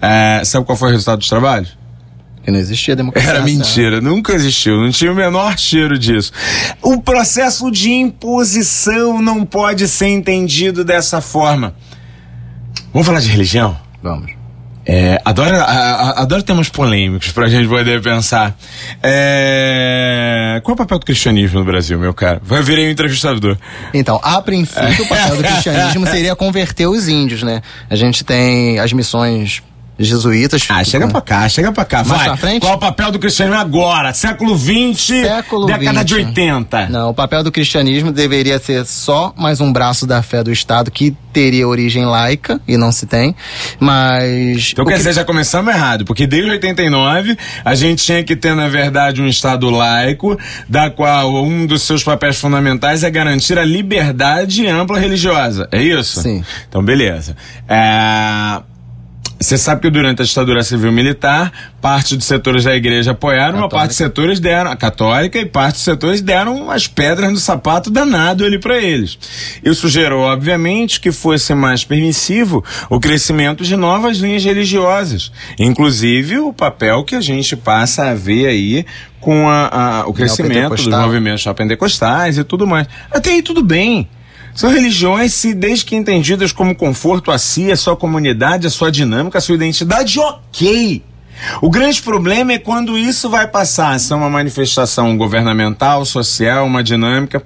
[0.00, 1.77] É, sabe qual foi o resultado dos trabalhos?
[2.50, 3.30] Não existia democracia.
[3.30, 6.32] Era mentira, nunca existiu, não tinha o menor cheiro disso.
[6.82, 11.74] O processo de imposição não pode ser entendido dessa forma.
[12.92, 13.76] Vamos falar de religião?
[14.02, 14.38] Vamos.
[14.90, 18.56] É, adoro, a, a, adoro temas polêmicos pra gente poder pensar.
[19.02, 22.40] É, qual é o papel do cristianismo no Brasil, meu cara?
[22.42, 23.58] Vai virar um entrevistador.
[23.92, 27.60] Então, a princípio, o papel do cristianismo seria converter os índios, né?
[27.90, 29.62] A gente tem as missões
[29.98, 30.66] jesuítas.
[30.68, 32.04] Ah, chega pra cá, chega pra cá.
[32.04, 32.28] Mais Vai.
[32.28, 32.60] Pra frente?
[32.60, 34.12] Qual é o papel do cristianismo agora?
[34.14, 36.06] Século XX, Século década 20.
[36.06, 36.88] de 80.
[36.88, 40.90] Não, o papel do cristianismo deveria ser só mais um braço da fé do Estado
[40.90, 43.34] que teria origem laica, e não se tem,
[43.78, 44.70] mas...
[44.72, 44.98] Então quer que...
[44.98, 49.28] dizer, já começamos errado, porque desde 89 a gente tinha que ter, na verdade, um
[49.28, 50.36] Estado laico,
[50.68, 55.68] da qual um dos seus papéis fundamentais é garantir a liberdade ampla religiosa.
[55.70, 56.22] É isso?
[56.22, 56.44] Sim.
[56.68, 57.36] Então, beleza.
[57.68, 58.60] É...
[59.40, 63.64] Você sabe que durante a ditadura civil militar, parte dos setores da igreja apoiaram, católica.
[63.64, 67.38] uma parte dos setores deram, a católica, e parte dos setores deram as pedras no
[67.38, 69.16] sapato danado ali para eles.
[69.64, 75.30] Isso gerou, obviamente, que fosse mais permissivo o crescimento de novas linhas religiosas.
[75.58, 78.84] Inclusive o papel que a gente passa a ver aí
[79.20, 82.88] com a, a o crescimento dos movimentos pentecostais e tudo mais.
[83.10, 84.08] Até aí tudo bem.
[84.58, 88.90] São religiões, se desde que entendidas como conforto a si, a sua comunidade, a sua
[88.90, 91.00] dinâmica, a sua identidade, ok.
[91.60, 96.82] O grande problema é quando isso vai passar a ser uma manifestação governamental, social, uma
[96.82, 97.42] dinâmica.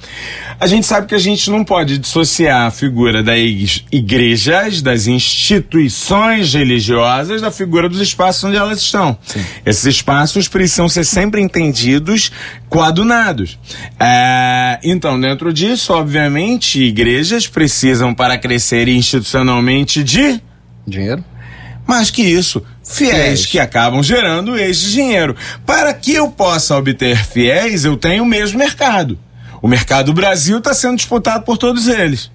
[0.58, 6.54] A gente sabe que a gente não pode dissociar a figura das igrejas, das instituições
[6.54, 9.16] religiosas, da figura dos espaços onde elas estão.
[9.22, 9.44] Sim.
[9.64, 12.30] Esses espaços precisam ser sempre entendidos
[12.68, 13.58] coadunados.
[13.98, 20.40] É, então, dentro disso, obviamente, igrejas precisam, para crescer institucionalmente, de
[20.86, 21.24] dinheiro
[21.86, 25.36] mais que isso, fiéis, que acabam gerando esse dinheiro.
[25.64, 29.18] Para que eu possa obter fiéis, eu tenho o mesmo mercado.
[29.60, 32.30] O mercado Brasil está sendo disputado por todos eles.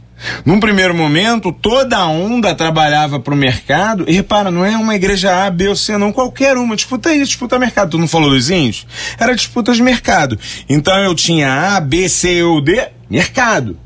[0.45, 4.05] Num primeiro momento, toda a onda trabalhava para o mercado.
[4.07, 6.11] E repara, não é uma igreja A, B ou C, não.
[6.11, 6.75] Qualquer uma.
[6.75, 7.91] Disputa isso, disputa mercado.
[7.91, 8.87] Tu não falou dos índios?
[9.19, 10.39] Era disputa de mercado.
[10.67, 13.77] Então eu tinha A, B, C ou D, mercado.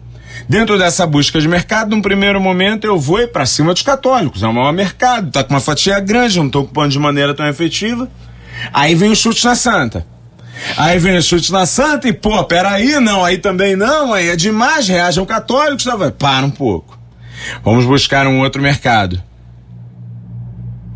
[0.48, 4.44] Dentro dessa busca de mercado, num primeiro momento, eu vou para cima dos católicos.
[4.44, 7.48] É o maior mercado, tá com uma fatia grande, não estou ocupando de maneira tão
[7.48, 8.10] efetiva.
[8.74, 10.06] Aí vem o chute na santa.
[10.78, 14.36] Aí vem o chute na santa e, pô, peraí, não, aí também não, aí é
[14.36, 16.12] demais, reajam católicos, tá?
[16.12, 17.00] para um pouco.
[17.64, 19.22] Vamos buscar um outro mercado.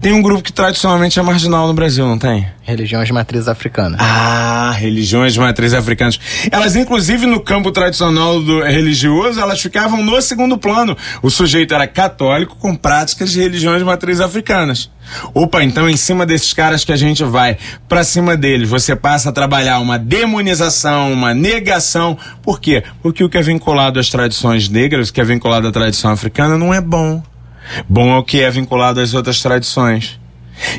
[0.06, 2.48] Tem um grupo que tradicionalmente é marginal no Brasil, não tem?
[2.62, 3.98] Religiões de matriz africana.
[4.00, 6.20] Ah, religiões de matriz africanas.
[6.52, 10.96] Elas, inclusive, no campo tradicional do religioso, elas ficavam no segundo plano.
[11.24, 14.92] O sujeito era católico com práticas de religiões de matriz africanas.
[15.34, 17.58] Opa, então em cima desses caras que a gente vai,
[17.90, 22.16] para cima deles, você passa a trabalhar uma demonização, uma negação.
[22.44, 22.84] Por quê?
[23.02, 26.60] Porque o que é vinculado às tradições negras, o que é vinculado à tradição africana,
[26.60, 27.24] não é bom.
[27.88, 30.20] Bom é o que é vinculado às outras tradições.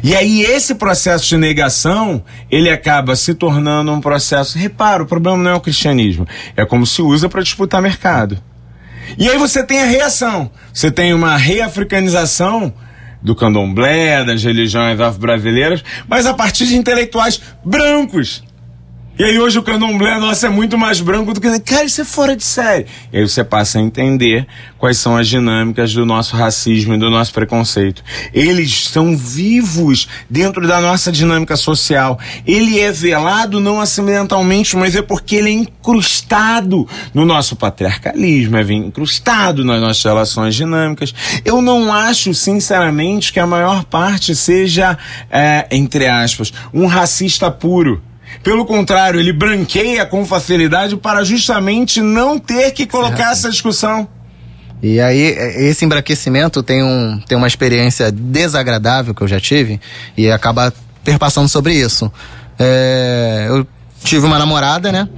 [0.03, 4.59] E aí esse processo de negação, ele acaba se tornando um processo.
[4.59, 6.27] Repara, o problema não é o cristianismo,
[6.57, 8.39] é como se usa para disputar mercado.
[9.19, 10.51] E aí você tem a reação.
[10.73, 12.73] Você tem uma reafricanização
[13.23, 18.43] do candomblé, das religiões afro-brasileiras, mas a partir de intelectuais brancos.
[19.19, 21.59] E aí hoje o candomblé, nossa, é muito mais branco do que.
[21.61, 22.85] Cara, isso é fora de série.
[23.11, 24.47] E aí você passa a entender
[24.77, 28.05] quais são as dinâmicas do nosso racismo e do nosso preconceito.
[28.31, 32.19] Eles estão vivos dentro da nossa dinâmica social.
[32.47, 38.63] Ele é velado não acidentalmente, mas é porque ele é incrustado no nosso patriarcalismo, é
[38.75, 41.15] incrustado nas nossas relações dinâmicas.
[41.43, 44.99] Eu não acho, sinceramente, que a maior parte seja,
[45.31, 48.03] é, entre aspas, um racista puro.
[48.43, 54.09] Pelo contrário, ele branqueia com facilidade para justamente não ter que colocar essa discussão.
[54.83, 59.81] E aí, esse embranquecimento tem, um, tem uma experiência desagradável que eu já tive
[60.17, 60.73] e acaba
[61.03, 62.13] perpassando sobre isso.
[62.59, 63.67] É, eu
[64.03, 65.09] tive uma namorada, né?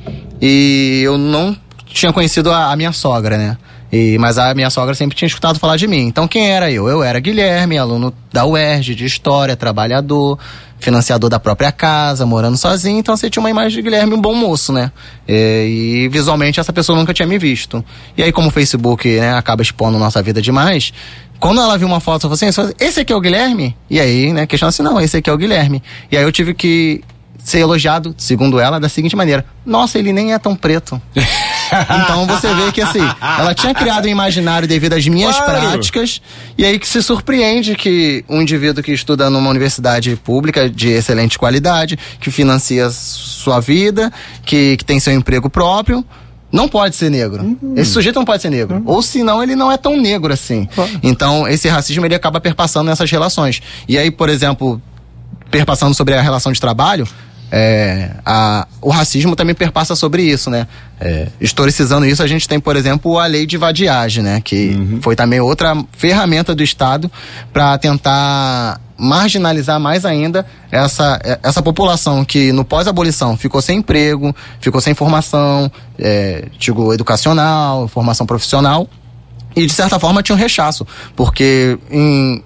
[0.41, 1.57] E eu não
[1.87, 3.57] tinha conhecido a, a minha sogra, né?
[3.91, 6.07] E, mas a minha sogra sempre tinha escutado falar de mim.
[6.07, 6.89] Então quem era eu?
[6.89, 10.39] Eu era Guilherme, aluno da UERJ, de História, trabalhador,
[10.79, 12.99] financiador da própria casa, morando sozinho.
[12.99, 14.91] Então você tinha uma imagem de Guilherme, um bom moço, né?
[15.26, 17.85] E, e visualmente essa pessoa nunca tinha me visto.
[18.16, 20.93] E aí, como o Facebook né, acaba expondo nossa vida demais,
[21.39, 23.76] quando ela viu uma foto, eu falei assim, esse aqui é o Guilherme?
[23.89, 25.83] E aí, né, questiona assim, não, esse aqui é o Guilherme.
[26.11, 27.03] E aí eu tive que
[27.39, 31.01] ser elogiado, segundo ela, da seguinte maneira: Nossa, ele nem é tão preto.
[32.03, 33.01] então você vê que assim,
[33.39, 35.61] ela tinha criado um imaginário devido às minhas claro.
[35.61, 36.21] práticas,
[36.57, 41.39] e aí que se surpreende que um indivíduo que estuda numa universidade pública de excelente
[41.39, 44.12] qualidade, que financia sua vida,
[44.45, 46.05] que, que tem seu emprego próprio,
[46.51, 47.43] não pode ser negro.
[47.43, 47.75] Uhum.
[47.77, 48.77] Esse sujeito não pode ser negro.
[48.77, 48.83] Uhum.
[48.87, 50.69] Ou senão ele não é tão negro assim.
[51.03, 53.61] Então, esse racismo ele acaba perpassando nessas relações.
[53.87, 54.81] E aí, por exemplo,
[55.51, 57.07] perpassando sobre a relação de trabalho,
[57.51, 60.67] é, a, o racismo também perpassa sobre isso, né?
[61.01, 64.41] É, historicizando isso, a gente tem, por exemplo, a lei de vadiagem, né?
[64.43, 65.01] Que uhum.
[65.01, 67.11] foi também outra ferramenta do Estado
[67.53, 74.81] para tentar marginalizar mais ainda essa, essa população que no pós-abolição ficou sem emprego, ficou
[74.81, 78.89] sem formação, é, digo, educacional, formação profissional,
[79.55, 82.43] e de certa forma tinha um rechaço, porque em,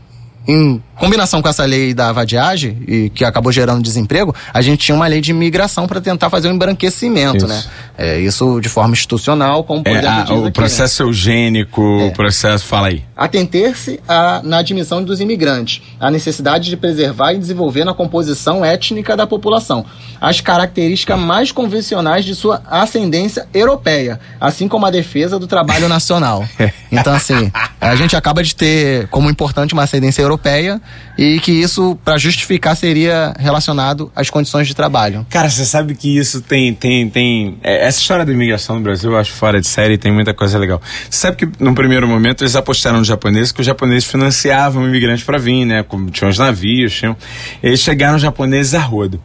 [0.46, 4.94] em combinação com essa lei da vadiagem, e que acabou gerando desemprego, a gente tinha
[4.94, 7.58] uma lei de imigração para tentar fazer um embranquecimento, né?
[7.58, 7.68] isso.
[7.68, 7.74] né?
[7.98, 10.50] É, isso de forma institucional, como é, a, O aqui, né?
[10.50, 11.08] processo né?
[11.08, 12.04] eugênico, é.
[12.06, 13.02] o processo, fala aí.
[13.16, 14.00] Atenter-se
[14.42, 19.84] na admissão dos imigrantes, a necessidade de preservar e desenvolver na composição étnica da população
[20.20, 26.46] as características mais convencionais de sua ascendência europeia, assim como a defesa do trabalho nacional.
[26.92, 30.80] Então, assim, a gente acaba de ter como importante uma ascendência europeia
[31.16, 35.26] e que isso, para justificar, seria relacionado às condições de trabalho.
[35.28, 36.72] Cara, você sabe que isso tem.
[36.74, 40.12] tem, tem é, essa história da imigração no Brasil eu acho fora de série tem
[40.12, 40.80] muita coisa legal.
[41.10, 45.24] Você sabe que, no primeiro momento, eles apostaram no japonês que os japoneses financiavam imigrantes
[45.24, 45.84] para vir, né?
[46.12, 47.16] Tinham os navios, tinham.
[47.62, 49.20] Eles chegaram os japoneses a rodo.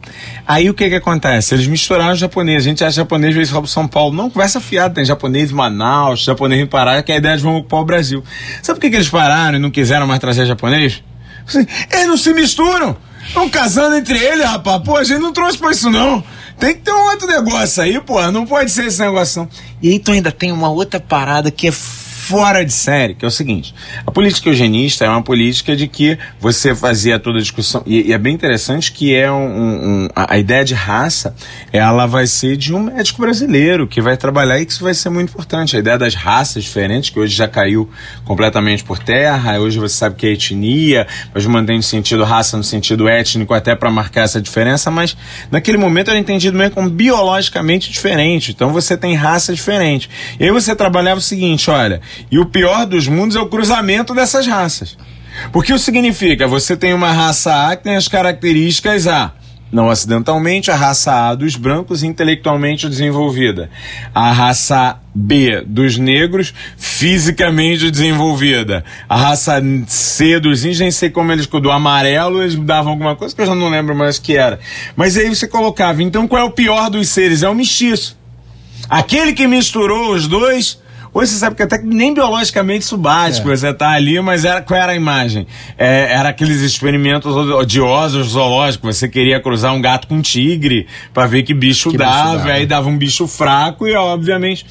[0.46, 1.54] Aí o que que acontece?
[1.54, 2.66] Eles misturaram os japoneses.
[2.66, 4.14] A gente acha japonês vezes rouba São Paulo.
[4.14, 4.94] Não, conversa fiada.
[4.94, 7.84] Tem japonês em Manaus, japonês em Pará, que é a ideia de vamos ocupar o
[7.84, 8.22] Brasil.
[8.62, 11.02] Sabe por que, que eles pararam e não quiseram mais trazer japonês?
[11.54, 12.96] Eles não se misturam.
[13.26, 14.82] Estão casando entre eles, rapaz.
[14.82, 16.24] Pô, a gente não trouxe pra isso, não.
[16.58, 18.20] Tem que ter um outro negócio aí, pô.
[18.30, 19.48] Não pode ser esse negócio, não.
[19.82, 21.72] E aí tu ainda tem uma outra parada que é
[22.28, 23.74] fora de série, que é o seguinte:
[24.06, 28.12] a política eugenista é uma política de que você fazia toda a discussão, e, e
[28.12, 31.34] é bem interessante que é um, um, a, ideia de raça,
[31.72, 35.08] ela vai ser de um médico brasileiro que vai trabalhar e que isso vai ser
[35.08, 35.74] muito importante.
[35.76, 37.88] A ideia das raças diferentes, que hoje já caiu
[38.24, 42.64] completamente por terra, hoje você sabe que é etnia, mas mantém no sentido raça, no
[42.64, 45.16] sentido étnico, até para marcar essa diferença, mas
[45.50, 48.50] naquele momento era entendido mesmo como biologicamente diferente.
[48.50, 50.10] Então você tem raça diferente.
[50.38, 54.14] E aí você trabalhava o seguinte: olha, e o pior dos mundos é o cruzamento
[54.14, 54.96] dessas raças.
[55.52, 59.32] Porque isso significa, você tem uma raça A que tem as características A.
[59.70, 63.68] Não acidentalmente, a raça A dos brancos intelectualmente desenvolvida.
[64.14, 68.82] A raça B dos negros fisicamente desenvolvida.
[69.06, 73.34] A raça C dos índios, nem sei como eles, do amarelo, eles davam alguma coisa
[73.34, 74.58] que eu já não lembro mais o que era.
[74.96, 77.42] Mas aí você colocava, então qual é o pior dos seres?
[77.42, 78.16] É o mestiço.
[78.88, 80.78] Aquele que misturou os dois
[81.18, 83.42] Hoje você sabe que até nem biologicamente isso bate, é.
[83.42, 85.48] você tá ali, mas era, qual era a imagem?
[85.76, 91.26] É, era aqueles experimentos odiosos zoológicos, você queria cruzar um gato com um tigre para
[91.26, 92.52] ver que bicho que dava, bicho dava.
[92.52, 94.64] aí dava um bicho fraco e obviamente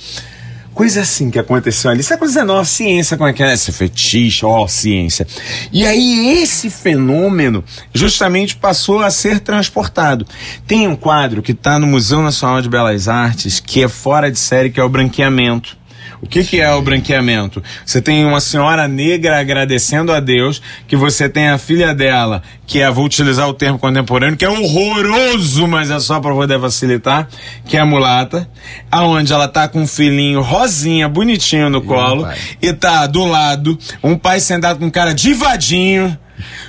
[0.73, 1.99] coisa assim que aconteceu ali.
[1.99, 3.53] Isso é coisa nova, ciência, como é que é?
[3.53, 5.27] Esse fetiche, ó, ciência.
[5.73, 7.61] E aí esse fenômeno
[7.93, 10.25] justamente passou a ser transportado.
[10.65, 14.39] Tem um quadro que está no Museu Nacional de Belas Artes que é fora de
[14.39, 15.75] série, que é o branqueamento.
[16.21, 17.61] O que, que é o branqueamento?
[17.85, 22.81] Você tem uma senhora negra agradecendo a Deus que você tem a filha dela, que
[22.81, 27.27] é, vou utilizar o termo contemporâneo, que é horroroso, mas é só para poder facilitar,
[27.65, 28.49] que é a mulata,
[28.91, 32.27] aonde ela tá com um filhinho rosinha, bonitinho no colo,
[32.61, 36.17] e tá do lado um pai sentado com um cara divadinho,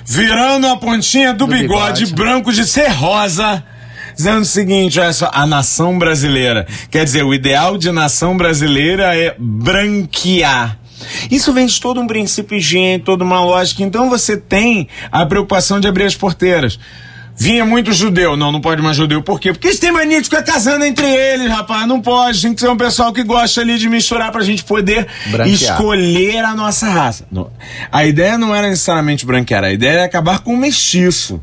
[0.05, 2.15] virando a pontinha do, do bigode, bigode.
[2.15, 3.65] branco de ser rosa
[4.19, 6.67] dizendo o seguinte: olha só, a nação brasileira.
[6.91, 10.79] Quer dizer, o ideal de nação brasileira é branquear.
[11.31, 13.85] Isso vem de todo um princípio higiênico, toda uma lógica.
[13.85, 16.79] Então você tem a preocupação de abrir as porteiras.
[17.41, 18.37] Vinha muito judeu.
[18.37, 19.23] Não, não pode mais judeu.
[19.23, 19.53] Por quê?
[19.53, 21.87] Porque eles têm mania de ficar casando entre eles, rapaz.
[21.87, 22.43] Não pode.
[22.43, 25.55] Tem que ser um pessoal que gosta ali de misturar pra gente poder branquear.
[25.55, 27.25] escolher a nossa raça.
[27.93, 29.63] A ideia não era necessariamente branquear.
[29.63, 31.41] A ideia era acabar com o mestiço.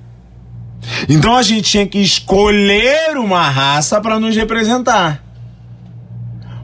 [1.08, 5.24] Então a gente tinha que escolher uma raça para nos representar.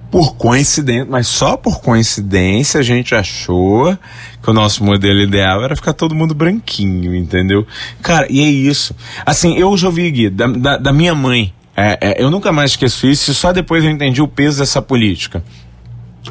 [0.10, 3.98] Por coincidência, mas só por coincidência a gente achou
[4.44, 7.66] que o nosso modelo ideal era ficar todo mundo branquinho, entendeu?
[8.02, 8.94] Cara, e é isso.
[9.26, 11.54] Assim, eu já ouvi, Gui, da, da, da minha mãe.
[11.78, 15.44] É, é, eu nunca mais esqueço isso, só depois eu entendi o peso dessa política.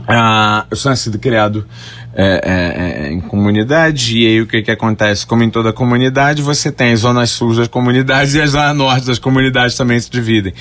[0.07, 1.67] Ah, nascido e criado
[2.15, 5.27] é, é, é, em comunidade, e aí o que, que acontece?
[5.27, 9.07] Como em toda comunidade, você tem as zonas sul das comunidades e as zonas norte
[9.07, 10.53] das comunidades também se dividem.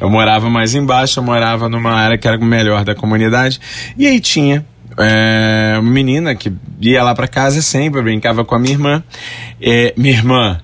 [0.00, 3.60] Eu morava mais embaixo, eu morava numa área que era melhor da comunidade,
[3.96, 4.64] e aí tinha
[4.98, 9.02] é, uma menina que ia lá para casa sempre, brincava com a minha irmã.
[9.60, 10.60] É, minha irmã,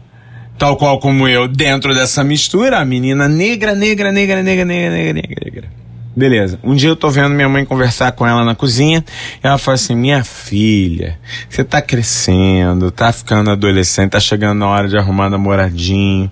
[0.59, 5.41] tal qual como eu, dentro dessa mistura, a menina negra, negra, negra, negra, negra, negra,
[5.45, 5.84] negra.
[6.17, 6.61] Beleza.
[6.63, 9.05] Um dia eu tô vendo minha mãe conversar com ela na cozinha
[9.43, 14.89] ela fala assim: Minha filha, você tá crescendo, tá ficando adolescente, tá chegando na hora
[14.89, 16.31] de arrumar namoradinho.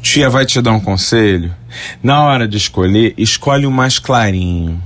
[0.00, 1.54] Tia vai te dar um conselho?
[2.02, 4.82] Na hora de escolher, escolhe o mais clarinho.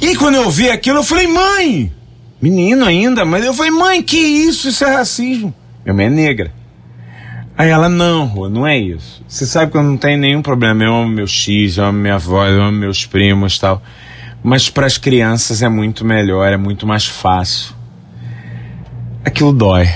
[0.00, 1.92] E quando eu vi aquilo, eu falei: Mãe!
[2.40, 4.68] Menino ainda, mas eu falei: Mãe, que isso?
[4.68, 5.54] Isso é racismo.
[5.84, 6.61] Minha mãe é negra.
[7.62, 9.22] Aí ela, não, Rua, não é isso.
[9.28, 10.82] Você sabe que eu não tenho nenhum problema.
[10.82, 13.80] Eu amo meu X, eu amo minha avó, eu amo meus primos tal.
[14.42, 17.72] Mas para as crianças é muito melhor, é muito mais fácil.
[19.24, 19.88] Aquilo dói.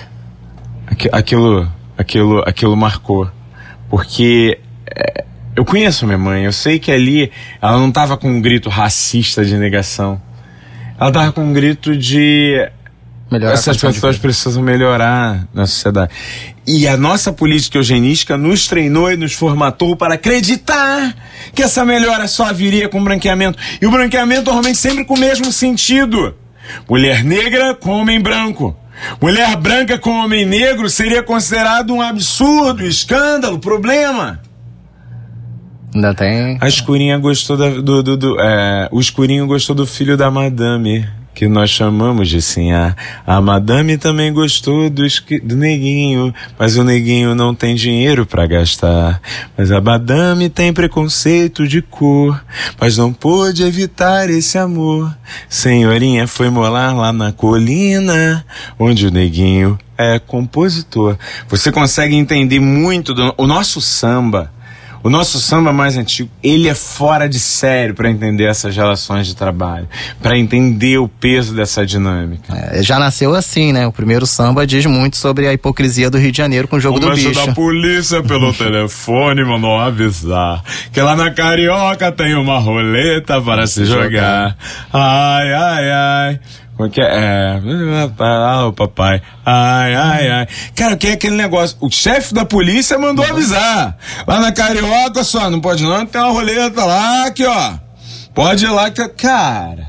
[1.11, 3.29] Aquilo, aquilo, aquilo marcou.
[3.91, 5.25] Porque é,
[5.57, 9.45] eu conheço minha mãe, eu sei que ali ela não estava com um grito racista
[9.45, 10.23] de negação.
[11.01, 12.71] Ela estava com um grito de
[13.31, 16.13] Melhorar Essas pessoas precisam melhorar na sociedade.
[16.65, 21.15] E a nossa política eugenística nos treinou e nos formatou para acreditar
[21.53, 23.59] que essa melhora só viria com branqueamento.
[23.81, 26.35] E o branqueamento normalmente sempre com o mesmo sentido.
[26.89, 28.77] Mulher negra com homem branco.
[29.21, 34.41] Mulher branca com homem negro seria considerado um absurdo, escândalo, problema.
[35.95, 36.59] Ainda tem.
[36.61, 38.03] A escurinha gostou da, do.
[38.03, 41.07] do, do é, o escurinho gostou do filho da madame
[41.37, 42.97] que nós chamamos de Sinhá.
[43.27, 45.03] A madame também gostou do,
[45.43, 49.21] do neguinho, mas o neguinho não tem dinheiro para gastar.
[49.55, 52.43] Mas a madame tem preconceito de cor,
[52.81, 55.15] mas não pôde evitar esse amor.
[55.47, 58.43] Senhorinha foi morar lá na colina,
[58.79, 61.19] onde o neguinho é compositor.
[61.49, 64.56] Você consegue entender muito do o nosso samba
[65.07, 69.37] o nosso samba mais antigo, ele é fora de sério para entender essas relações de
[69.37, 69.89] trabalho,
[70.21, 72.53] para entender o peso dessa dinâmica.
[72.53, 73.87] É, já nasceu assim, né?
[73.87, 76.97] O primeiro samba diz muito sobre a hipocrisia do Rio de Janeiro com o jogo
[76.97, 77.47] o do bicho.
[77.47, 80.61] da polícia pelo telefone mandou avisar
[80.93, 84.57] que lá na Carioca tem uma roleta para se jogar.
[84.93, 86.41] Ai, ai, ai.
[86.77, 87.05] Como é que é?
[87.05, 87.61] é?
[88.19, 89.23] Ah, o papai.
[89.45, 90.49] Ai, ai, ai.
[90.75, 91.77] Cara, o que é aquele negócio?
[91.81, 93.97] O chefe da polícia mandou avisar.
[94.27, 97.75] Lá na Carioca, só, não pode não, tem uma roleta lá, aqui, ó.
[98.35, 99.09] Pode ir lá que.
[99.09, 99.89] Cara.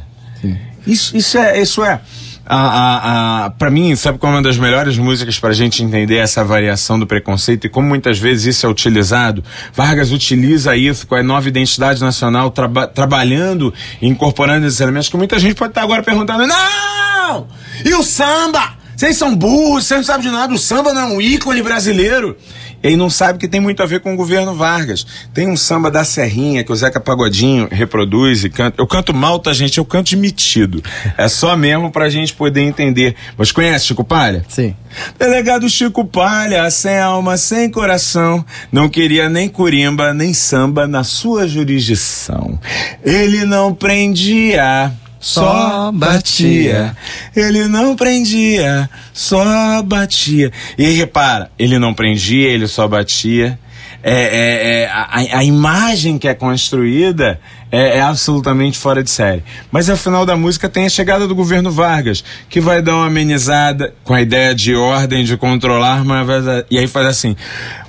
[0.85, 1.61] Isso, isso é.
[1.61, 1.99] Isso é
[2.47, 5.83] a, a, a para mim, sabe qual é uma das melhores músicas para a gente
[5.83, 9.43] entender essa variação do preconceito e como muitas vezes isso é utilizado?
[9.73, 15.17] Vargas utiliza isso com a nova identidade nacional, traba, trabalhando e incorporando esses elementos que
[15.17, 17.47] muita gente pode estar agora perguntando: não!
[17.83, 18.77] E o samba?
[18.95, 20.51] Vocês são burros, vocês não sabem de nada.
[20.51, 22.35] O samba não é um ícone brasileiro.
[22.83, 25.05] E aí não sabe que tem muito a ver com o governo Vargas.
[25.33, 28.81] Tem um samba da Serrinha que o Zeca Pagodinho reproduz e canta.
[28.81, 29.77] Eu canto mal, tá, gente?
[29.77, 30.83] Eu canto de metido.
[31.17, 33.15] É só mesmo pra gente poder entender.
[33.37, 34.45] Mas conhece Chico Palha?
[34.47, 34.75] Sim.
[35.17, 41.47] Delegado Chico Palha, sem alma, sem coração, não queria nem curimba, nem samba na sua
[41.47, 42.59] jurisdição.
[43.03, 46.95] Ele não prendia só batia.
[47.35, 50.51] Ele não prendia, só batia.
[50.77, 53.59] E repara, ele não prendia, ele só batia.
[54.03, 57.39] é, é, é a, a, imagem que é construída
[57.71, 59.43] é, é, absolutamente fora de série.
[59.71, 63.07] Mas ao final da música tem a chegada do governo Vargas, que vai dar uma
[63.07, 66.27] amenizada com a ideia de ordem, de controlar, mas
[66.69, 67.35] e aí faz assim.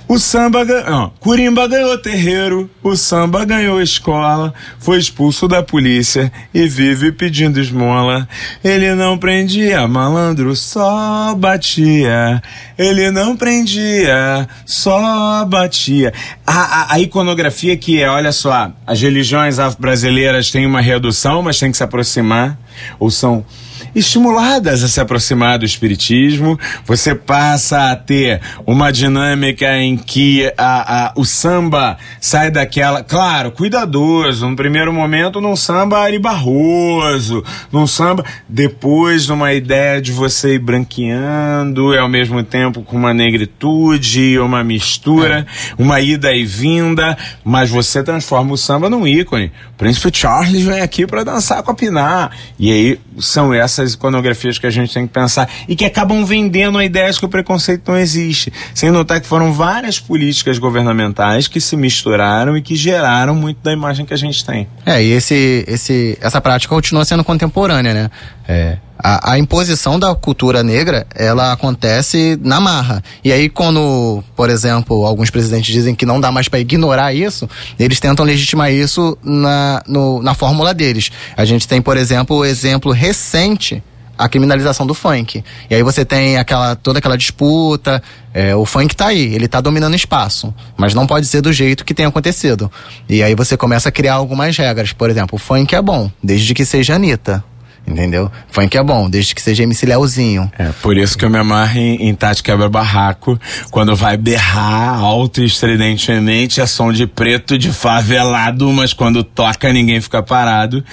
[0.09, 1.13] O samba ganhou.
[1.19, 8.27] Curimba ganhou terreiro, o samba ganhou escola, foi expulso da polícia e vive pedindo esmola.
[8.63, 12.41] Ele não prendia malandro, só batia.
[12.75, 16.11] Ele não prendia, só batia.
[16.43, 21.59] A, a, a iconografia que é, olha só, as religiões brasileiras têm uma redução, mas
[21.59, 22.57] tem que se aproximar,
[22.99, 23.45] ou são
[23.93, 26.59] estimuladas a se aproximar do espiritismo.
[26.85, 33.51] Você passa a ter uma dinâmica em que a, a, o samba sai daquela, claro,
[33.51, 40.55] cuidadoso, no primeiro momento num samba Ari Barroso, num samba, depois numa ideia de você
[40.55, 45.81] ir branqueando, e ao mesmo tempo com uma negritude, uma mistura, é.
[45.81, 49.51] uma ida e vinda, mas você transforma o samba num ícone.
[49.73, 52.31] O Príncipe Charles vem aqui para dançar com a Pinar.
[52.57, 56.77] E aí são essas iconografias que a gente tem que pensar e que acabam vendendo
[56.77, 58.51] a ideia de que o preconceito não existe.
[58.73, 63.71] Sem notar que foram várias políticas governamentais que se misturaram e que geraram muito da
[63.71, 64.67] imagem que a gente tem.
[64.85, 68.11] É, e esse, esse, essa prática continua sendo contemporânea, né?
[68.47, 73.01] É, a, a, imposição da cultura negra, ela acontece na marra.
[73.23, 77.49] E aí, quando, por exemplo, alguns presidentes dizem que não dá mais para ignorar isso,
[77.79, 81.11] eles tentam legitimar isso na, no, na fórmula deles.
[81.37, 83.81] A gente tem, por exemplo, o exemplo recente
[84.17, 85.41] a criminalização do funk.
[85.69, 89.61] E aí você tem aquela toda aquela disputa, é, o funk tá aí, ele tá
[89.61, 92.69] dominando espaço, mas não pode ser do jeito que tem acontecido.
[93.07, 94.91] E aí você começa a criar algumas regras.
[94.91, 97.41] Por exemplo, o funk é bom, desde que seja Anitta.
[97.87, 98.31] Entendeu?
[98.51, 100.51] Funk é bom, desde que seja MC Leozinho.
[100.59, 103.39] É, por isso que eu me amarro em, em Tati Quebra Barraco,
[103.71, 109.73] quando vai berrar alto e estridentemente, é som de preto, de favelado, mas quando toca
[109.73, 110.83] ninguém fica parado.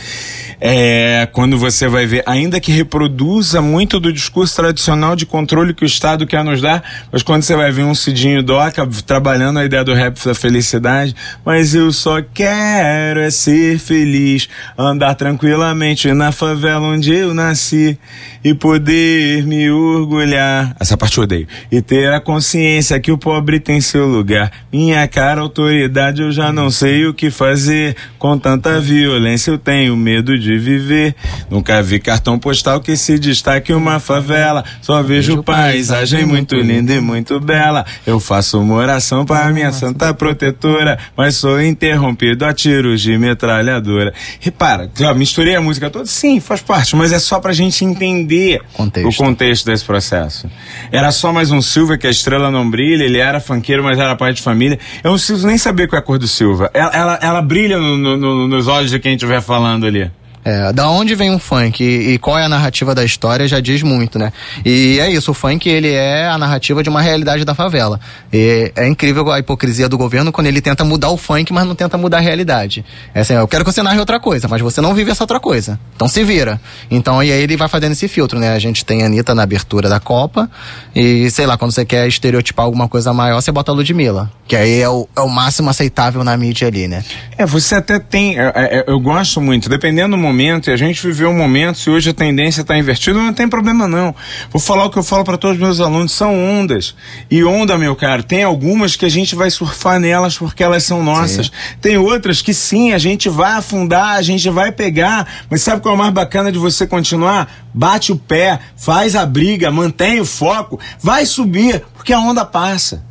[0.59, 5.85] É, quando você vai ver, ainda que reproduza muito do discurso tradicional de controle que
[5.85, 6.83] o Estado quer nos dar,
[7.13, 11.15] mas quando você vai ver um Cidinho Doca trabalhando a ideia do rap da felicidade,
[11.45, 17.99] mas eu só quero é ser feliz, andar tranquilamente na favela onde eu nasci
[18.45, 20.75] e poder me orgulhar.
[20.79, 21.47] Essa parte eu odeio.
[21.71, 24.51] E ter a consciência que o pobre tem seu lugar.
[24.73, 27.97] Minha cara, autoridade, eu já não sei o que fazer.
[28.19, 31.15] Com tanta violência eu tenho medo de viver.
[31.51, 34.65] Nunca vi cartão postal que se destaque uma favela.
[34.81, 37.85] Só vejo paisagem muito linda e muito bela.
[38.07, 44.13] Eu faço uma oração para minha santa protetora, mas sou interrompido a tiros de metralhadora.
[44.41, 46.07] Repara, já misturei a música toda?
[46.07, 49.09] Sim, faz parte, mas é só pra gente entender contexto.
[49.09, 50.51] o contexto desse processo.
[50.91, 54.17] Era só mais um Silva que a estrela não brilha, ele era fanqueiro, mas era
[54.17, 54.79] pai de família.
[55.03, 56.71] Eu não preciso nem saber qual é a cor do Silva.
[56.75, 60.11] Ela, ela, ela brilha no, no, no, nos olhos de quem estiver falando ali.
[60.47, 63.59] É, da onde vem o funk e, e, qual é a narrativa da história já
[63.59, 64.33] diz muito, né?
[64.65, 67.99] E é isso, o funk ele é a narrativa de uma realidade da favela.
[68.33, 71.75] E é incrível a hipocrisia do governo quando ele tenta mudar o funk, mas não
[71.75, 72.85] tenta mudar a realidade.
[73.13, 75.41] É assim, eu quero que você narre outra coisa, mas você não vive essa outra
[75.41, 75.81] coisa.
[75.97, 76.61] Então se vira.
[76.89, 78.53] Então e aí ele vai fazendo esse filtro, né?
[78.53, 80.49] A gente tem a Anitta na abertura da Copa
[80.95, 84.31] e sei lá, quando você quer estereotipar alguma coisa maior, você bota a Ludmilla.
[84.47, 87.03] Que aí é o, é o máximo aceitável na mídia ali, né?
[87.37, 88.39] É, você até tem.
[88.39, 91.79] É, é, eu gosto muito, dependendo do momento momento e a gente viveu um momento,
[91.79, 94.15] se hoje a tendência está invertida, não tem problema não.
[94.51, 96.95] Vou falar o que eu falo para todos os meus alunos, são ondas.
[97.31, 101.03] E onda, meu caro, tem algumas que a gente vai surfar nelas porque elas são
[101.03, 101.47] nossas.
[101.47, 101.53] Sim.
[101.81, 105.95] Tem outras que sim, a gente vai afundar, a gente vai pegar, mas sabe qual
[105.95, 107.49] é o mais bacana de você continuar?
[107.73, 113.03] Bate o pé, faz a briga, mantém o foco, vai subir, porque a onda passa.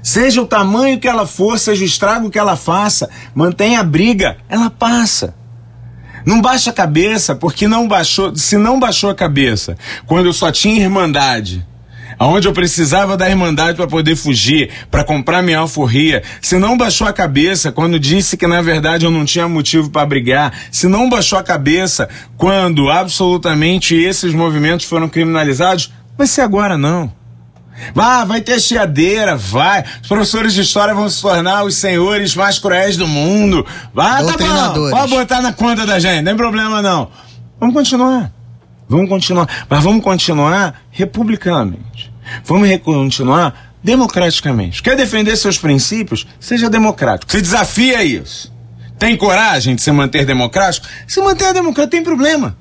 [0.00, 4.36] Seja o tamanho que ela for, seja o estrago que ela faça, mantenha a briga,
[4.48, 5.34] ela passa.
[6.28, 10.52] Não baixa a cabeça, porque não baixou, se não baixou a cabeça, quando eu só
[10.52, 11.66] tinha irmandade,
[12.18, 17.06] aonde eu precisava da irmandade para poder fugir, para comprar minha alforria, se não baixou
[17.06, 21.08] a cabeça quando disse que na verdade eu não tinha motivo para brigar, se não
[21.08, 22.06] baixou a cabeça
[22.36, 27.10] quando absolutamente esses movimentos foram criminalizados, vai ser agora não.
[27.94, 29.84] Vá, vai ter chiadeira, vai.
[30.02, 33.66] Os professores de história vão se tornar os senhores mais cruéis do mundo.
[33.94, 34.90] Vai, tá bom.
[34.90, 37.10] Pode botar na conta da gente, não tem problema não.
[37.58, 38.32] Vamos continuar.
[38.88, 39.48] Vamos continuar.
[39.68, 42.12] Mas vamos continuar republicanamente.
[42.44, 44.82] Vamos continuar democraticamente.
[44.82, 46.26] Quer defender seus princípios?
[46.40, 47.30] Seja democrático.
[47.30, 48.52] Se desafia isso.
[48.98, 50.86] Tem coragem de se manter democrático?
[51.06, 52.56] Se manter democrático tem problema.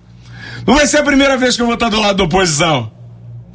[0.65, 2.91] Não vai ser a primeira vez que eu vou estar do lado da oposição.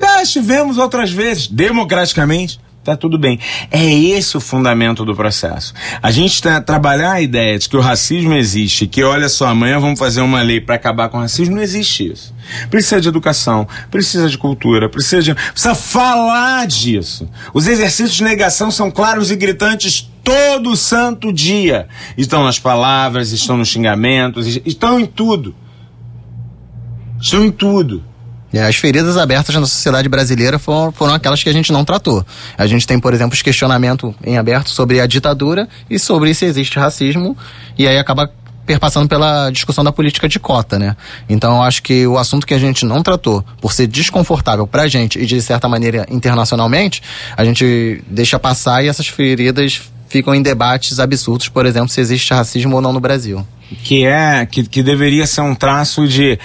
[0.02, 2.58] Já estivemos outras vezes, democraticamente.
[2.82, 3.38] tá tudo bem.
[3.70, 5.72] É esse o fundamento do processo.
[6.02, 9.78] A gente tá, trabalhar a ideia de que o racismo existe, que olha só, amanhã
[9.78, 12.34] vamos fazer uma lei para acabar com o racismo, não existe isso.
[12.68, 15.34] Precisa de educação, precisa de cultura, precisa de.
[15.34, 17.30] Precisa falar disso.
[17.54, 21.86] Os exercícios de negação são claros e gritantes todo santo dia.
[22.18, 25.54] Estão nas palavras, estão nos xingamentos, estão em tudo.
[27.20, 28.02] Estão em tudo.
[28.52, 32.24] É, as feridas abertas na sociedade brasileira foram, foram aquelas que a gente não tratou.
[32.56, 36.44] A gente tem, por exemplo, os questionamentos em aberto sobre a ditadura e sobre se
[36.44, 37.36] existe racismo,
[37.78, 38.30] e aí acaba
[38.64, 40.96] perpassando pela discussão da política de cota, né?
[41.28, 44.86] Então eu acho que o assunto que a gente não tratou, por ser desconfortável pra
[44.86, 47.02] gente e de certa maneira internacionalmente,
[47.36, 52.32] a gente deixa passar e essas feridas ficam em debates absurdos, por exemplo, se existe
[52.32, 53.44] racismo ou não no Brasil
[53.82, 56.38] que é que, que deveria ser um traço de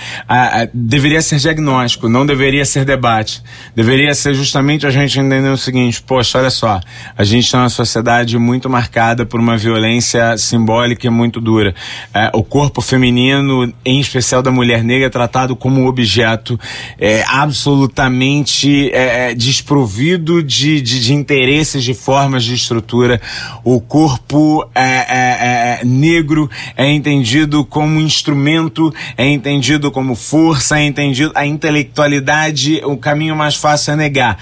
[0.73, 3.41] deveria ser diagnóstico, não deveria ser debate.
[3.75, 6.79] Deveria ser justamente a gente entender o seguinte: poxa, olha só,
[7.17, 11.75] a gente está numa sociedade muito marcada por uma violência simbólica e muito dura.
[12.13, 16.59] É, o corpo feminino, em especial da mulher negra, é tratado como objeto
[16.97, 23.21] é, absolutamente é, é desprovido de, de, de, interesses, de formas de estrutura.
[23.63, 30.83] O corpo é, é negro é entendido entendido como instrumento, é entendido como força, é
[30.83, 34.37] entendido a intelectualidade, o caminho mais fácil é negar.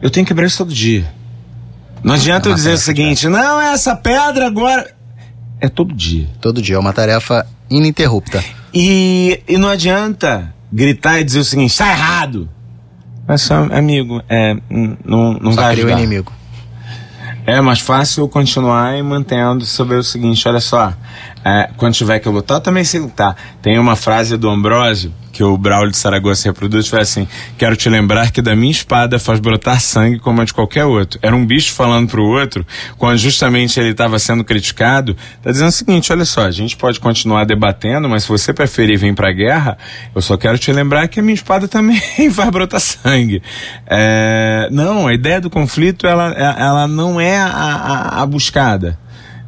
[0.00, 1.06] Eu tenho que quebrar isso todo dia.
[2.02, 4.94] Não adianta eu dizer o seguinte, não, essa pedra agora.
[5.60, 6.28] É todo dia.
[6.40, 8.44] Todo dia, é uma tarefa ininterrupta.
[8.72, 12.48] E, e não adianta gritar e dizer o seguinte, está errado.
[13.26, 14.54] Mas amigo, é,
[15.04, 15.96] não, não só vai ajudar.
[15.96, 16.32] o inimigo.
[17.46, 20.92] É mais fácil continuar mantendo sobre o seguinte, olha só,
[21.44, 23.36] é, quando tiver que lutar, também se lutar.
[23.62, 27.28] Tem uma frase do Ambrósio que o Braulio de Saragossa reproduz, foi assim:
[27.58, 31.20] Quero te lembrar que da minha espada faz brotar sangue como a de qualquer outro.
[31.22, 32.66] Era um bicho falando para o outro,
[32.96, 36.98] quando justamente ele estava sendo criticado, tá dizendo o seguinte: olha só, a gente pode
[36.98, 39.76] continuar debatendo, mas se você preferir vir para a guerra,
[40.14, 42.00] eu só quero te lembrar que a minha espada também
[42.32, 43.42] faz brotar sangue.
[43.86, 48.98] É, não, a ideia do conflito ela, ela não é a, a, a buscada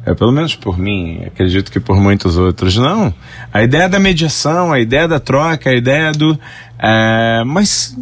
[0.09, 3.13] é, pelo menos por mim, acredito que por muitos outros, não.
[3.53, 6.39] A ideia da mediação, a ideia da troca, a ideia do.
[6.79, 7.95] É, mas.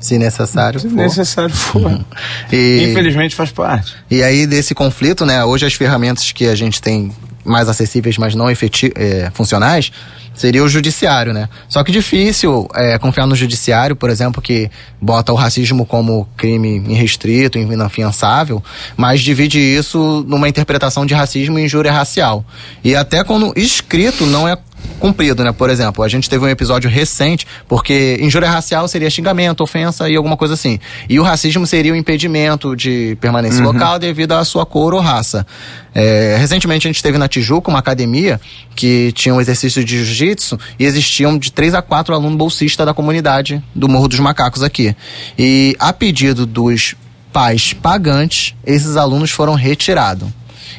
[0.00, 0.96] Se necessário se for.
[0.96, 2.04] necessário for.
[2.52, 3.94] e, Infelizmente faz parte.
[4.10, 5.44] E aí, desse conflito, né?
[5.44, 7.12] Hoje as ferramentas que a gente tem
[7.44, 9.92] mais acessíveis, mas não efetivas, é, funcionais,
[10.34, 11.48] seria o judiciário, né?
[11.68, 14.70] Só que difícil é, confiar no judiciário, por exemplo, que
[15.00, 18.62] bota o racismo como crime irrestrito, inafiançável,
[18.96, 22.44] mas divide isso numa interpretação de racismo e injúria racial.
[22.82, 24.56] E até quando escrito não é
[24.98, 25.52] cumprido, né?
[25.52, 30.16] Por exemplo, a gente teve um episódio recente, porque injúria racial seria xingamento, ofensa e
[30.16, 30.78] alguma coisa assim.
[31.08, 33.72] E o racismo seria o impedimento de permanência uhum.
[33.72, 35.46] local devido à sua cor ou raça.
[35.94, 38.40] É, recentemente a gente teve na Tijuca uma academia
[38.74, 42.92] que tinha um exercício de jiu-jitsu e existiam de três a quatro alunos bolsistas da
[42.92, 44.94] comunidade do Morro dos Macacos aqui.
[45.38, 46.96] E a pedido dos
[47.32, 50.28] pais pagantes, esses alunos foram retirados.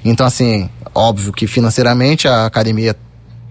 [0.04, 2.96] Então, assim, óbvio que financeiramente a academia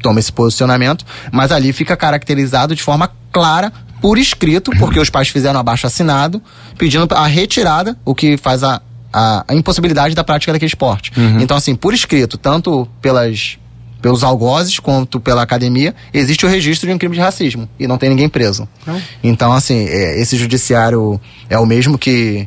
[0.05, 5.29] toma esse posicionamento, mas ali fica caracterizado de forma clara por escrito, porque os pais
[5.29, 6.43] fizeram abaixo assinado,
[6.77, 11.11] pedindo a retirada, o que faz a, a, a impossibilidade da prática daquele esporte.
[11.17, 11.41] Uhum.
[11.41, 13.57] Então, assim, por escrito, tanto pelas
[14.03, 17.97] pelos algozes quanto pela academia, existe o registro de um crime de racismo e não
[17.97, 18.69] tem ninguém preso.
[18.87, 19.01] Não.
[19.23, 22.47] Então, assim, é, esse judiciário é o mesmo que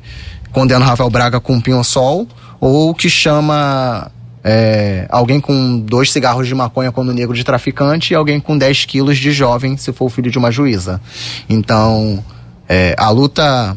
[0.52, 2.28] condena o Rafael Braga com um sol
[2.60, 4.12] ou que chama
[4.50, 8.86] é, alguém com dois cigarros de maconha quando negro de traficante e alguém com 10
[8.86, 11.02] quilos de jovem se for o filho de uma juíza.
[11.50, 12.24] Então,
[12.70, 13.76] é, a luta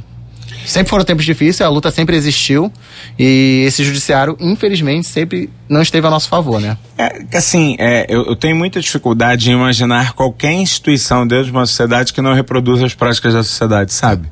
[0.65, 2.73] sempre foram tempos difíceis, a luta sempre existiu
[3.19, 6.79] e esse judiciário, infelizmente, sempre não esteve a nosso favor, né?
[6.97, 11.67] É, assim, é, eu, eu, tenho muita dificuldade em imaginar qualquer instituição dentro de uma
[11.67, 14.29] sociedade que não reproduza as práticas da sociedade, sabe?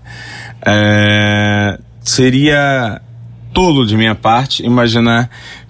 [0.65, 3.03] É, seria
[3.53, 5.29] tolo de minha parte imaginar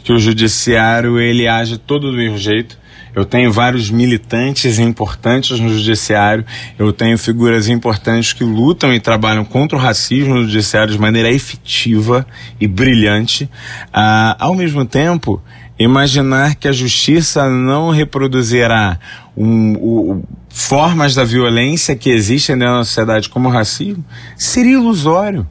[0.08, 2.78] que o judiciário ele age todo do mesmo jeito.
[3.14, 6.46] Eu tenho vários militantes importantes no judiciário,
[6.78, 11.30] eu tenho figuras importantes que lutam e trabalham contra o racismo no judiciário de maneira
[11.30, 12.26] efetiva
[12.58, 13.50] e brilhante.
[13.92, 15.42] Ah, ao mesmo tempo,
[15.78, 18.98] imaginar que a justiça não reproduzirá
[19.36, 24.02] um, um, formas da violência que existem na sociedade como o racismo
[24.38, 25.46] seria ilusório.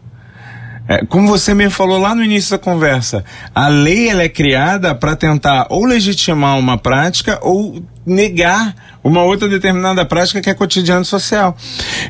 [0.88, 3.24] É, como você me falou lá no início da conversa,
[3.54, 8.74] a lei ela é criada para tentar ou legitimar uma prática ou negar
[9.04, 11.56] uma outra determinada prática que é cotidiano social.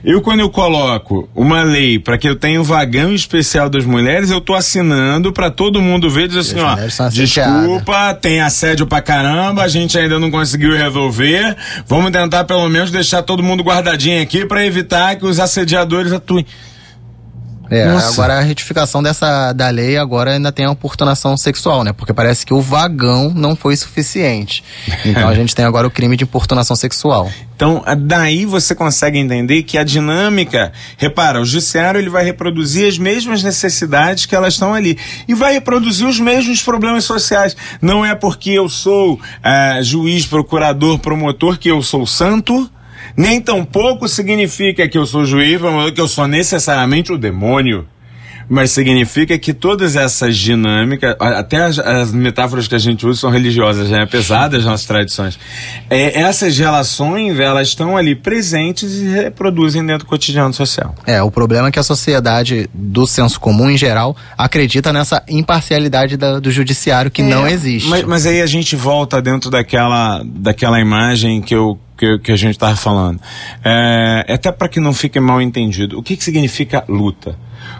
[0.04, 4.30] Eu, quando eu coloco uma lei para que eu tenha um vagão especial das mulheres,
[4.30, 6.76] eu tô assinando para todo mundo ver, dizer assim, ó,
[7.10, 11.56] desculpa, tem assédio pra caramba, a gente ainda não conseguiu resolver,
[11.88, 16.46] vamos tentar pelo menos deixar todo mundo guardadinho aqui para evitar que os assediadores atuem.
[17.70, 18.14] É, Nossa.
[18.14, 21.94] agora a retificação dessa da lei agora ainda tem a oportunação sexual, né?
[21.94, 24.64] Porque parece que o vagão não foi suficiente.
[25.06, 27.30] Então a gente tem agora o crime de importunação sexual.
[27.58, 33.00] Então, daí você consegue entender que a dinâmica, repara, o judiciário ele vai reproduzir as
[33.00, 34.96] mesmas necessidades que elas estão ali
[35.28, 37.58] e vai reproduzir os mesmos problemas sociais.
[37.82, 42.70] Não é porque eu sou é, juiz, procurador, promotor que eu sou santo
[43.18, 45.60] nem tampouco significa que eu sou juiz,
[45.96, 47.88] que eu sou necessariamente o demônio.
[48.50, 53.30] Mas significa que todas essas dinâmicas, até as, as metáforas que a gente usa são
[53.30, 54.04] religiosas, né?
[54.04, 55.38] apesar das nossas tradições.
[55.90, 60.96] É, essas relações, elas estão ali presentes e reproduzem dentro do cotidiano social.
[61.06, 66.16] É, o problema é que a sociedade, do senso comum em geral, acredita nessa imparcialidade
[66.16, 67.90] da, do judiciário que é, não existe.
[67.90, 72.36] Mas, mas aí a gente volta dentro daquela, daquela imagem que eu que, que a
[72.36, 73.20] gente estava falando.
[73.66, 75.98] É, até para que não fique mal entendido.
[75.98, 77.36] O que, que significa luta?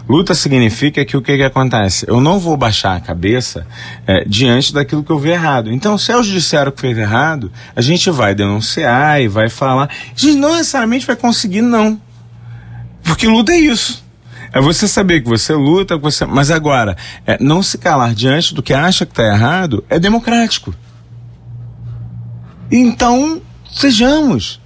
[0.08, 2.06] Luta significa que o que, que acontece?
[2.08, 3.66] Eu não vou baixar a cabeça
[4.06, 5.70] é, diante daquilo que eu vi errado.
[5.72, 9.84] Então, se é o judiciário que fez errado, a gente vai denunciar e vai falar.
[9.84, 12.00] A gente não necessariamente vai conseguir, não.
[13.02, 14.04] Porque luta é isso.
[14.52, 16.24] É você saber que você luta, que você...
[16.24, 20.74] mas agora, é, não se calar diante do que acha que está errado é democrático.
[22.70, 24.60] Então, Sejamos.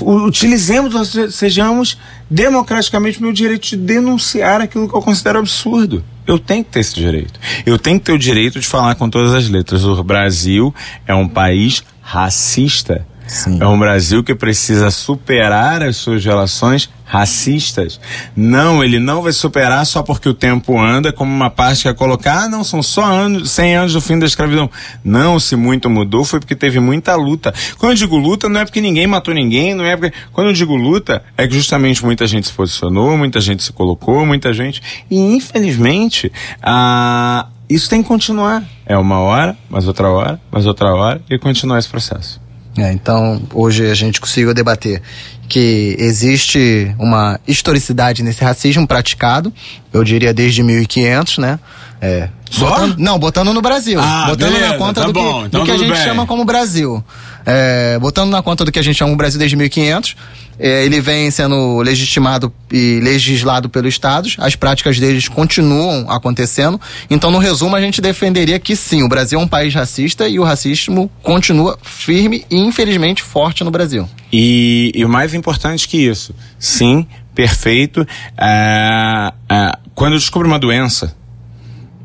[0.00, 0.94] Utilizemos,
[1.30, 1.98] sejamos
[2.32, 6.02] democraticamente meu direito de denunciar aquilo que eu considero absurdo.
[6.26, 7.38] Eu tenho que ter esse direito.
[7.66, 9.84] Eu tenho que ter o direito de falar com todas as letras.
[9.84, 10.74] O Brasil
[11.06, 13.06] é um país racista.
[13.32, 13.56] Sim.
[13.62, 17.98] É um Brasil que precisa superar as suas relações racistas.
[18.36, 21.94] Não, ele não vai superar só porque o tempo anda, como uma parte que é
[21.94, 24.70] colocar, ah, não, são só anos, 100 anos do fim da escravidão.
[25.02, 27.54] Não, se muito mudou foi porque teve muita luta.
[27.78, 30.14] Quando eu digo luta, não é porque ninguém matou ninguém, não é porque.
[30.30, 34.26] Quando eu digo luta, é que justamente muita gente se posicionou, muita gente se colocou,
[34.26, 34.82] muita gente.
[35.10, 36.30] E infelizmente,
[36.62, 37.46] a.
[37.66, 38.62] Isso tem que continuar.
[38.84, 42.41] É uma hora, mais outra hora, mais outra hora e continuar esse processo.
[42.76, 45.02] É, então, hoje a gente conseguiu debater
[45.48, 49.52] que existe uma historicidade nesse racismo praticado,
[49.92, 51.58] eu diria desde 1500, né?
[52.00, 52.70] É, Só?
[52.70, 54.00] Botando, não, botando no Brasil.
[54.00, 56.02] Ah, botando beleza, na conta tá do, bom, que, então do que a gente bem.
[56.02, 57.04] chama como Brasil.
[57.44, 60.16] É, botando na conta do que a gente chama como Brasil desde 1500,
[60.58, 66.80] é, ele vem sendo legitimado e legislado pelos estados, as práticas deles continuam acontecendo.
[67.10, 70.38] Então, no resumo, a gente defenderia que sim, o Brasil é um país racista e
[70.38, 74.08] o racismo continua firme e, infelizmente, forte no Brasil.
[74.32, 78.06] E, e o mais importante que isso, sim, perfeito.
[78.38, 81.14] É, é, quando eu descubro uma doença,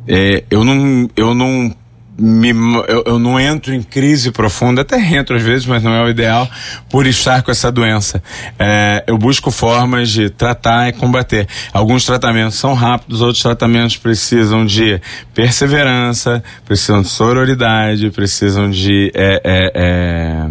[0.08, 1.76] é, eu não, eu não
[2.18, 2.49] me,
[2.88, 6.09] eu, eu, não entro em crise profunda, até entro às vezes, mas não é o
[6.09, 6.49] ideal,
[6.89, 8.22] por estar com essa doença.
[8.57, 11.47] É, eu busco formas de tratar e combater.
[11.72, 14.99] Alguns tratamentos são rápidos, outros tratamentos precisam de
[15.34, 19.11] perseverança, precisam de sororidade, precisam de.
[19.13, 20.49] É, é, é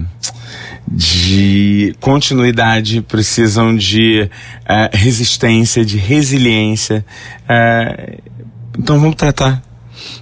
[0.88, 4.30] de continuidade, precisam de
[4.64, 7.04] é, resistência, de resiliência.
[7.48, 8.18] É,
[8.78, 9.65] então vamos tratar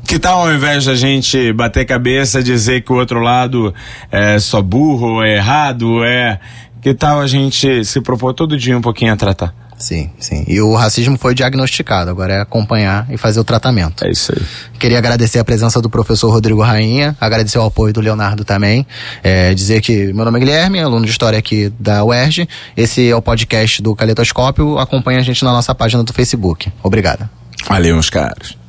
[0.07, 3.75] que tal ao invés da gente bater cabeça, dizer que o outro lado
[4.11, 6.39] é só burro, é errado, é.
[6.81, 9.55] Que tal a gente se propor todo dia um pouquinho a tratar?
[9.79, 10.45] Sim, sim.
[10.47, 14.05] E o racismo foi diagnosticado, agora é acompanhar e fazer o tratamento.
[14.05, 14.43] É isso aí.
[14.79, 18.87] Queria agradecer a presença do professor Rodrigo Rainha, agradecer o apoio do Leonardo também.
[19.23, 22.49] É, dizer que meu nome é Guilherme, aluno de História aqui da UERJ.
[22.77, 24.79] Esse é o podcast do Caletoscópio.
[24.79, 26.73] Acompanhe a gente na nossa página do Facebook.
[26.83, 27.29] Obrigado.
[27.69, 28.64] Valeu, meus caros.